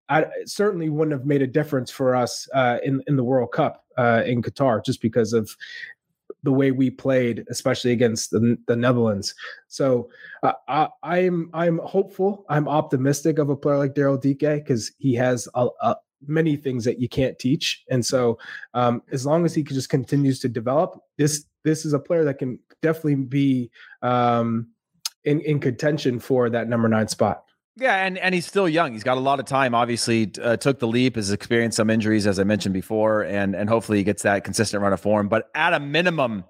[0.10, 3.86] I certainly wouldn't have made a difference for us uh, in in the World Cup
[3.95, 5.56] uh, in Qatar just because of
[6.46, 9.34] the way we played, especially against the, the Netherlands.
[9.68, 10.10] So
[10.43, 12.46] uh, I, I'm I'm hopeful.
[12.48, 15.96] I'm optimistic of a player like Daryl Dike because he has a, a,
[16.28, 17.84] many things that you can't teach.
[17.89, 18.38] And so
[18.74, 22.38] um, as long as he just continues to develop, this this is a player that
[22.38, 23.72] can definitely be
[24.02, 24.68] um,
[25.24, 27.45] in in contention for that number nine spot.
[27.78, 28.94] Yeah, and and he's still young.
[28.94, 29.76] He's got a lot of time.
[29.76, 33.68] Obviously, uh, took the leap, has experienced some injuries, as I mentioned before, and and
[33.68, 35.28] hopefully he gets that consistent run of form.
[35.28, 36.46] But at a minimum,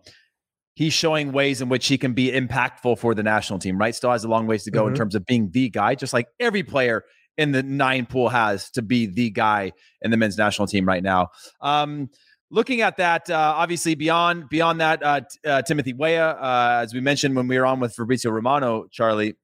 [0.75, 3.79] he's showing ways in which he can be impactful for the national team.
[3.79, 4.89] Right, still has a long ways to go mm-hmm.
[4.89, 7.03] in terms of being the guy, just like every player
[7.39, 9.71] in the nine pool has to be the guy
[10.03, 11.29] in the men's national team right now.
[11.59, 12.09] Um,
[12.51, 17.01] looking at that, uh, obviously beyond beyond that, uh, uh, Timothy Weah, uh, as we
[17.01, 19.35] mentioned when we were on with Fabrizio Romano, Charlie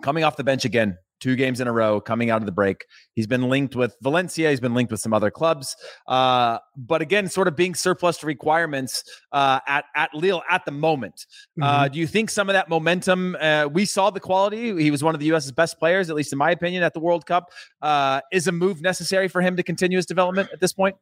[0.00, 2.84] coming off the bench again, two games in a row, coming out of the break.
[3.14, 4.50] He's been linked with Valencia.
[4.50, 5.76] He's been linked with some other clubs.
[6.08, 10.72] Uh, but again, sort of being surplus to requirements uh, at at Lille at the
[10.72, 11.26] moment.
[11.60, 11.84] Uh, mm-hmm.
[11.84, 13.36] Uh, do you think some of that momentum?
[13.40, 14.76] Uh, we saw the quality.
[14.82, 17.00] He was one of the U.S.'s best players, at least in my opinion, at the
[17.00, 17.50] World Cup.
[17.80, 20.96] Uh, is a move necessary for him to continue his development at this point?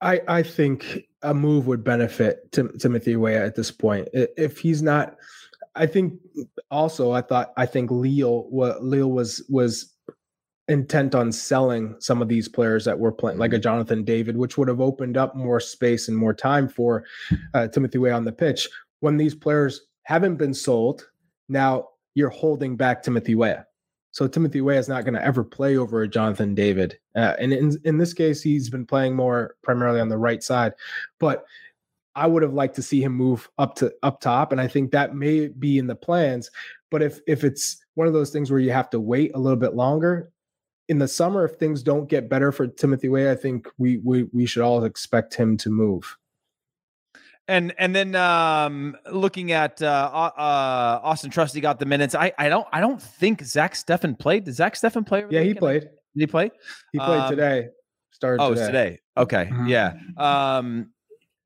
[0.00, 4.08] I, I think a move would benefit Tim, Timothy Weah at this point.
[4.12, 5.16] If he's not
[5.74, 6.20] I think
[6.70, 9.94] also I thought I think Lille what Lille was was
[10.68, 13.62] intent on selling some of these players that were playing like a mm-hmm.
[13.62, 17.04] Jonathan David, which would have opened up more space and more time for
[17.54, 18.68] uh, Timothy Weah on the pitch.
[19.00, 21.08] When these players haven't been sold,
[21.48, 23.66] now you're holding back Timothy Weah.
[24.12, 27.52] So Timothy Weah is not going to ever play over a Jonathan David, uh, and
[27.52, 30.74] in in this case, he's been playing more primarily on the right side.
[31.18, 31.44] But
[32.14, 34.90] I would have liked to see him move up to up top, and I think
[34.90, 36.50] that may be in the plans.
[36.90, 39.58] But if if it's one of those things where you have to wait a little
[39.58, 40.30] bit longer
[40.88, 44.24] in the summer, if things don't get better for Timothy Weah, I think we we
[44.24, 46.16] we should all expect him to move.
[47.48, 52.14] And and then um, looking at uh, uh, Austin Trusty got the minutes.
[52.14, 54.44] I I don't I don't think Zach Steffen played.
[54.44, 55.24] Did Zach Steffen play?
[55.28, 55.82] Yeah, he played.
[55.82, 56.50] Did he play?
[56.92, 57.68] He played um, today.
[58.10, 58.42] Started.
[58.42, 58.66] Oh, today.
[58.66, 58.98] today.
[59.16, 59.44] Okay.
[59.46, 59.66] Mm-hmm.
[59.66, 59.94] Yeah.
[60.16, 60.92] Um,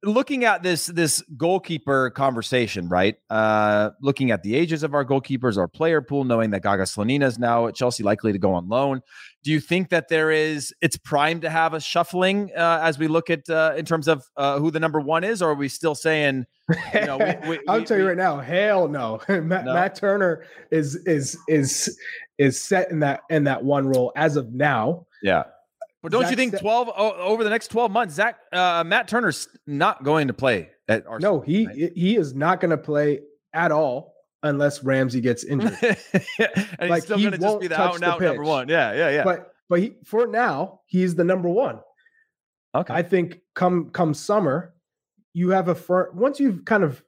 [0.06, 3.16] looking at this this goalkeeper conversation, right?
[3.28, 7.24] Uh, looking at the ages of our goalkeepers, our player pool, knowing that Gaga Slonina
[7.24, 9.02] is now at Chelsea, likely to go on loan.
[9.42, 13.08] Do you think that there is it's prime to have a shuffling uh, as we
[13.08, 15.68] look at uh, in terms of uh, who the number one is, or are we
[15.68, 16.46] still saying?
[16.94, 19.20] You know, we, we, I'll we, tell you right now, hell no.
[19.28, 19.74] Matt, no.
[19.74, 21.98] Matt Turner is is is
[22.38, 25.06] is set in that in that one role as of now.
[25.22, 25.44] Yeah.
[26.06, 29.48] But don't Zach you think twelve over the next twelve months, Zach uh, Matt Turner's
[29.66, 31.38] not going to play at Arsenal?
[31.38, 31.92] No, he right?
[31.96, 35.76] he is not going to play at all unless Ramsey gets injured.
[35.82, 35.96] and
[36.88, 38.68] like, he's still he going to just be the out and out number one.
[38.68, 39.24] Yeah, yeah, yeah.
[39.24, 41.80] But but he, for now, he's the number one.
[42.72, 42.94] Okay.
[42.94, 44.74] I think come come summer,
[45.34, 47.02] you have a fir- once you've kind of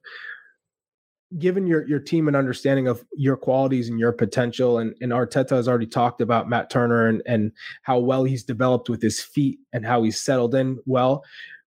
[1.37, 5.51] given your your team an understanding of your qualities and your potential and, and Arteta
[5.51, 7.51] has already talked about Matt Turner and, and
[7.83, 11.23] how well he's developed with his feet and how he's settled in well.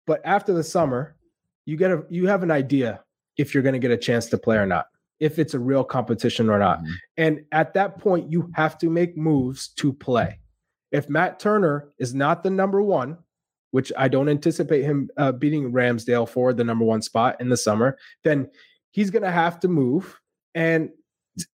[0.07, 1.15] But after the summer,
[1.67, 3.05] you get a you have an idea
[3.37, 4.87] if you're going to get a chance to play or not,
[5.21, 6.79] if it's a real competition or not.
[6.79, 6.93] Mm-hmm.
[7.19, 10.39] And at that point, you have to make moves to play.
[10.93, 13.19] if Matt Turner is not the number one,
[13.71, 17.57] which I don't anticipate him uh, beating Ramsdale for the number one spot in the
[17.57, 18.49] summer, then
[18.91, 20.21] he's going to have to move.
[20.55, 20.91] And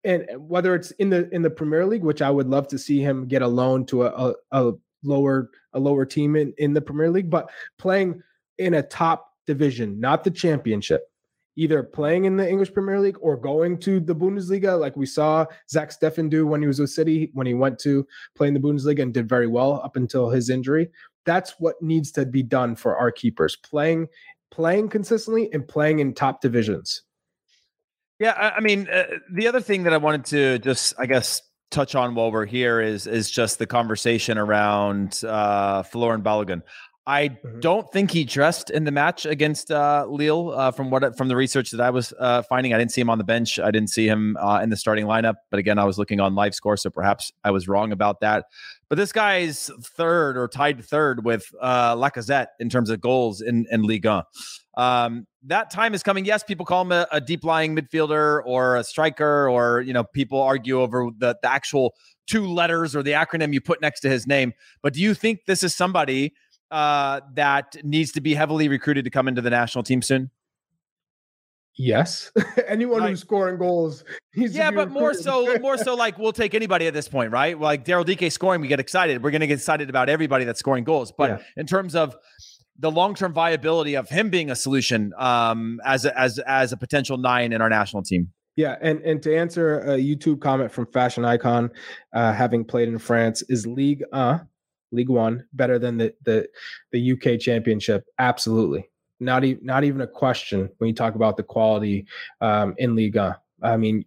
[0.04, 3.02] and whether it's in the in the Premier League, which I would love to see
[3.02, 4.74] him get a loan to a, a, a
[5.04, 8.22] lower a lower team in in the Premier League, but playing
[8.58, 11.10] in a top division, not the championship,
[11.56, 15.46] either playing in the English Premier League or going to the Bundesliga, like we saw
[15.70, 18.60] Zach Steffen do when he was with City, when he went to play in the
[18.60, 20.90] Bundesliga and did very well up until his injury.
[21.26, 24.08] That's what needs to be done for our keepers, playing
[24.52, 27.02] playing consistently and playing in top divisions.
[28.20, 31.42] Yeah, I, I mean, uh, the other thing that I wanted to just, I guess,
[31.72, 36.62] touch on while we're here is is just the conversation around uh, Folarin Balogun.
[37.08, 37.60] I mm-hmm.
[37.60, 40.52] don't think he dressed in the match against uh, Lille.
[40.52, 43.10] Uh, from what from the research that I was uh, finding, I didn't see him
[43.10, 43.60] on the bench.
[43.60, 45.36] I didn't see him uh, in the starting lineup.
[45.52, 48.46] But again, I was looking on live score, so perhaps I was wrong about that.
[48.90, 53.68] But this guy's third or tied third with uh, Lacazette in terms of goals in
[53.70, 54.24] in Ligue 1.
[54.78, 56.26] Um, that time is coming.
[56.26, 60.04] Yes, people call him a, a, deep lying midfielder or a striker, or you know,
[60.04, 61.94] people argue over the, the actual
[62.28, 64.54] two letters or the acronym you put next to his name.
[64.82, 66.34] But do you think this is somebody
[66.72, 70.30] uh, that needs to be heavily recruited to come into the national team soon?
[71.78, 72.32] Yes,
[72.68, 74.06] anyone like, who's scoring goals.
[74.34, 77.60] yeah, but more so, more so, like we'll take anybody at this point, right?
[77.60, 79.22] Like Daryl Dike scoring, we get excited.
[79.22, 81.12] We're going to get excited about everybody that's scoring goals.
[81.12, 81.46] But yeah.
[81.58, 82.16] in terms of
[82.78, 87.18] the long-term viability of him being a solution um, as a, as as a potential
[87.18, 88.32] nine in our national team.
[88.56, 91.72] Yeah, and and to answer a YouTube comment from Fashion Icon,
[92.14, 94.40] uh, having played in France, is League uh
[94.92, 96.48] League One better than the the
[96.92, 98.06] the UK Championship?
[98.18, 102.08] Absolutely, not even not even a question when you talk about the quality
[102.40, 103.42] um, in Liga.
[103.62, 104.06] I mean,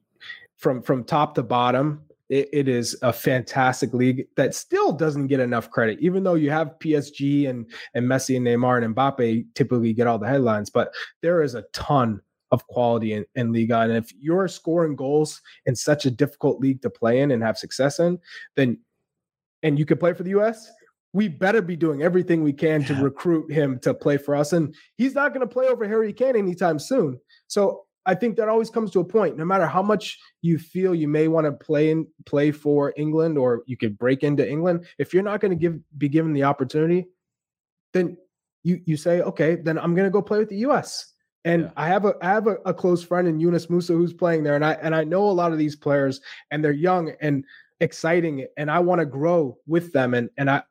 [0.57, 5.41] from from top to bottom, it, it is a fantastic league that still doesn't get
[5.41, 9.93] enough credit, even though you have PSG and and Messi and Neymar and Mbappe typically
[9.93, 10.71] get all the headlines.
[10.71, 12.21] But there is a ton
[12.51, 13.81] of quality in, in Liga.
[13.81, 17.59] And if you're scoring goals in such a difficult league to play in and have
[17.59, 18.19] success in,
[18.57, 18.79] then
[19.63, 20.71] and you can play for the US,
[21.13, 24.53] we better be doing everything we can to recruit him to play for us.
[24.53, 27.19] And he's not going to play over Harry Kane anytime soon.
[27.49, 29.37] So I think that always comes to a point.
[29.37, 33.37] No matter how much you feel you may want to play in play for England
[33.37, 36.43] or you could break into England, if you're not going to give be given the
[36.43, 37.07] opportunity,
[37.93, 38.17] then
[38.65, 41.13] you you say, okay, then I'm going to go play with the U.S.
[41.45, 41.71] And yeah.
[41.77, 44.55] I have a I have a, a close friend in Yunus Musah who's playing there,
[44.55, 47.45] and I and I know a lot of these players, and they're young and
[47.81, 50.63] exciting, and I want to grow with them, and and I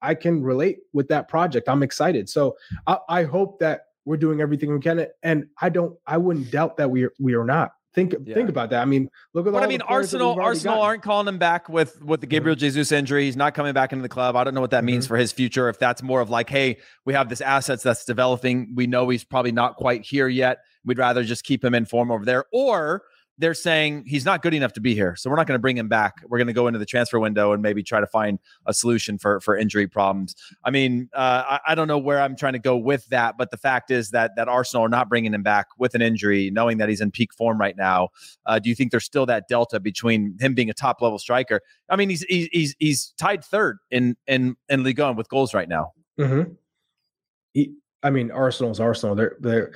[0.00, 1.68] I can relate with that project.
[1.68, 5.98] I'm excited, so I, I hope that we're doing everything we can, and I don't,
[6.06, 7.72] I wouldn't doubt that we are, we are not.
[7.96, 8.34] Think yeah.
[8.34, 8.82] think about that.
[8.82, 9.54] I mean, look at.
[9.54, 12.60] But I mean, Arsenal Arsenal aren't calling him back with with the Gabriel mm-hmm.
[12.60, 13.24] Jesus injury.
[13.24, 14.36] He's not coming back into the club.
[14.36, 14.86] I don't know what that mm-hmm.
[14.86, 15.70] means for his future.
[15.70, 16.76] If that's more of like, hey,
[17.06, 18.74] we have this assets that's developing.
[18.74, 20.58] We know he's probably not quite here yet.
[20.84, 23.02] We'd rather just keep him in form over there, or
[23.38, 25.76] they're saying he's not good enough to be here, so we're not going to bring
[25.76, 26.14] him back.
[26.26, 29.18] We're going to go into the transfer window and maybe try to find a solution
[29.18, 30.34] for for injury problems.
[30.64, 33.50] I mean, uh, I, I, don't know where I'm trying to go with that, but
[33.50, 36.78] the fact is that that Arsenal are not bringing him back with an injury, knowing
[36.78, 38.08] that he's in peak form right now.
[38.46, 41.60] Uh, do you think there's still that delta between him being a top level striker?
[41.90, 45.68] I mean, he's he's he's tied third in in in Ligue 1 with goals right
[45.68, 45.92] now.
[46.18, 46.52] Mm-hmm.
[47.52, 49.14] He, I mean, Arsenal's Arsenal.
[49.14, 49.72] They're they're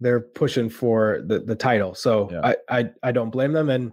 [0.00, 1.94] they're pushing for the the title.
[1.94, 2.54] So yeah.
[2.68, 3.70] I, I I don't blame them.
[3.70, 3.92] And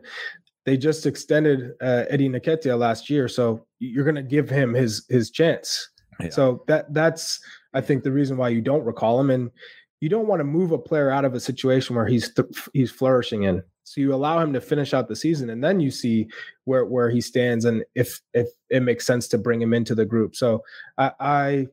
[0.66, 5.06] they just extended uh, Eddie Nketiah last year, so you're going to give him his
[5.10, 5.90] his chance.
[6.20, 6.30] Yeah.
[6.30, 7.40] So that that's
[7.74, 9.52] I think the reason why you don't recall him, and
[10.00, 12.92] you don't want to move a player out of a situation where he's th- he's
[12.92, 13.62] flourishing in.
[13.84, 16.28] So you allow him to finish out the season, and then you see
[16.64, 20.06] where where he stands, and if if it makes sense to bring him into the
[20.06, 20.36] group.
[20.36, 20.64] So
[20.98, 21.68] I I,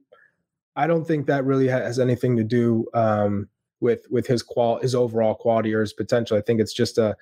[0.75, 2.87] I don't think that really has anything to do.
[2.93, 3.49] Um,
[3.81, 6.37] with with his qual his overall quality or his potential.
[6.37, 7.17] I think it's just a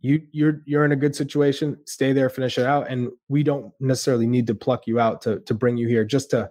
[0.00, 1.78] you you're you're in a good situation.
[1.84, 5.40] Stay there, finish it out, and we don't necessarily need to pluck you out to
[5.40, 6.50] to bring you here just to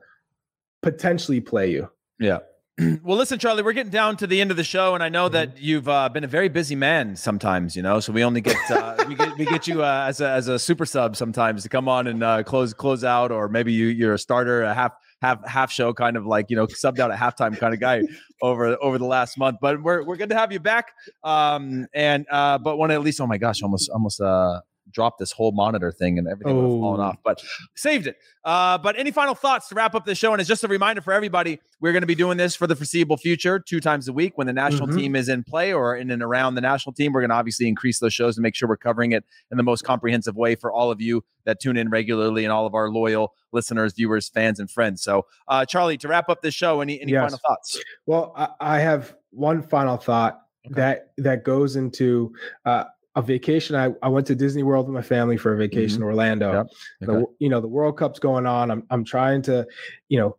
[0.81, 1.89] potentially play you.
[2.19, 2.39] Yeah.
[3.03, 5.29] Well, listen, Charlie, we're getting down to the end of the show, and I know
[5.29, 5.65] that mm-hmm.
[5.65, 7.75] you've uh, been a very busy man sometimes.
[7.75, 10.29] You know, so we only get uh, we get we get you uh, as a
[10.29, 13.73] as a super sub sometimes to come on and uh, close close out, or maybe
[13.73, 14.91] you you're a starter, a half
[15.21, 18.01] half half show kind of like you know subbed out at halftime kind of guy
[18.41, 19.57] over over the last month.
[19.61, 20.91] But we're we're good to have you back.
[21.23, 24.61] Um, and uh, but want to at least oh my gosh, almost almost uh
[24.91, 27.03] dropped this whole monitor thing and everything would have fallen Oh.
[27.03, 27.43] off, but
[27.75, 28.17] saved it.
[28.43, 30.31] Uh, but any final thoughts to wrap up the show?
[30.31, 32.75] And it's just a reminder for everybody, we're going to be doing this for the
[32.75, 34.95] foreseeable future, two times a week when the national Mhm.
[34.97, 37.11] team is in play or in and around the national team.
[37.11, 39.63] We're going to obviously increase those shows and make sure we're covering it in the
[39.63, 42.89] most comprehensive way for all of you that tune in regularly and all of our
[42.89, 45.01] loyal listeners, viewers, fans, and friends.
[45.03, 47.23] So, uh, Charlie, to wrap up this show, any any Yes.
[47.31, 47.79] final thoughts?
[48.05, 50.75] Well, I, I have one final thought Okay.
[50.81, 52.33] that that goes into
[52.65, 52.85] uh,
[53.17, 53.75] a vacation.
[53.75, 56.53] I, I went to Disney World with my family for a vacation in Orlando.
[56.53, 56.67] Yep.
[57.01, 57.25] The, Okay.
[57.39, 58.71] you know, the World Cup's going on.
[58.71, 59.65] I'm I'm trying to,
[60.07, 60.37] you know,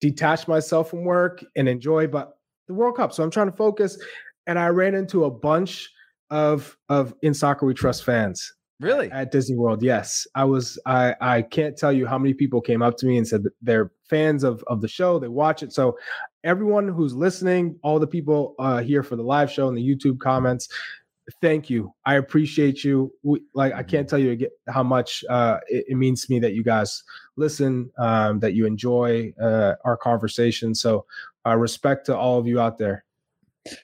[0.00, 2.38] detach myself from work and enjoy, but
[2.68, 3.12] the World Cup.
[3.12, 3.98] So I'm trying to focus.
[4.46, 5.90] And I ran into a bunch
[6.30, 9.10] of of in soccer we trust fans Really?
[9.10, 9.82] at Disney World.
[9.82, 10.78] Yes, I was.
[10.86, 13.52] I I can't tell you how many people came up to me and said that
[13.60, 15.18] they're fans of of the show.
[15.18, 15.72] They watch it.
[15.72, 15.98] So
[16.44, 20.18] everyone who's listening, all the people uh, here for the live show and the YouTube
[20.20, 20.68] comments,
[21.40, 21.92] thank you.
[22.04, 23.12] I appreciate you.
[23.22, 26.54] We, like I can't tell you how much uh, it, it means to me that
[26.54, 27.02] you guys
[27.36, 30.74] listen, um, that you enjoy uh, our conversation.
[30.74, 31.04] So
[31.46, 33.04] uh, respect to all of you out there.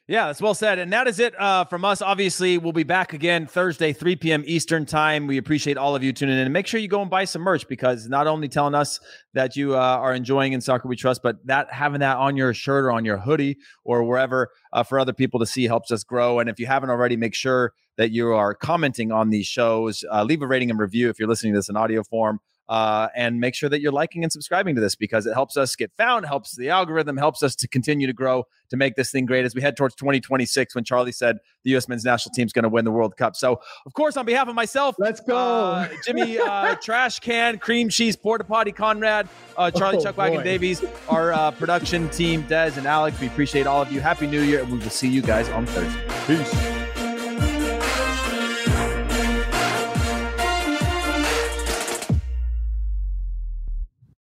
[0.09, 0.79] Yeah, that's well said.
[0.79, 2.03] And that is it uh, from us.
[2.03, 4.43] Obviously, we'll be back again Thursday, 3 p.m.
[4.47, 5.27] Eastern Time.
[5.27, 6.43] We appreciate all of you tuning in.
[6.43, 9.01] And make sure you go and buy some merch because not only telling us
[9.33, 12.55] that you uh, are enjoying in Soccer We Trust, but that having that on your
[12.55, 16.05] shirt or on your hoodie or wherever uh, for other people to see helps us
[16.05, 16.39] grow.
[16.39, 20.05] And if you haven't already, make sure that you are commenting on these shows.
[20.11, 22.41] Uh, leave a rating and review if you're listening to this in audio form.
[22.67, 25.77] Uh, and make sure that you're liking and subscribing to this because it helps us
[25.77, 29.27] get found, helps the algorithm, helps us to continue to grow to make this thing
[29.27, 31.89] great as we head towards 2026 when Charlie said the U.S.
[31.89, 33.37] men's national team is going to win the World Cup.
[33.37, 35.37] So, of course, on behalf of myself, Let's go.
[35.37, 40.43] uh, Jimmy uh, Trash Can, Cream Cheese, Porta Potty, Conrad, uh, Charlie Oh, Chuckwagon.
[40.43, 43.21] Davies, our uh, production team, Des and Alex.
[43.21, 44.01] We appreciate all of you.
[44.01, 46.03] Happy New Year, and we will see you guys on Thursday.
[46.27, 46.84] Peace.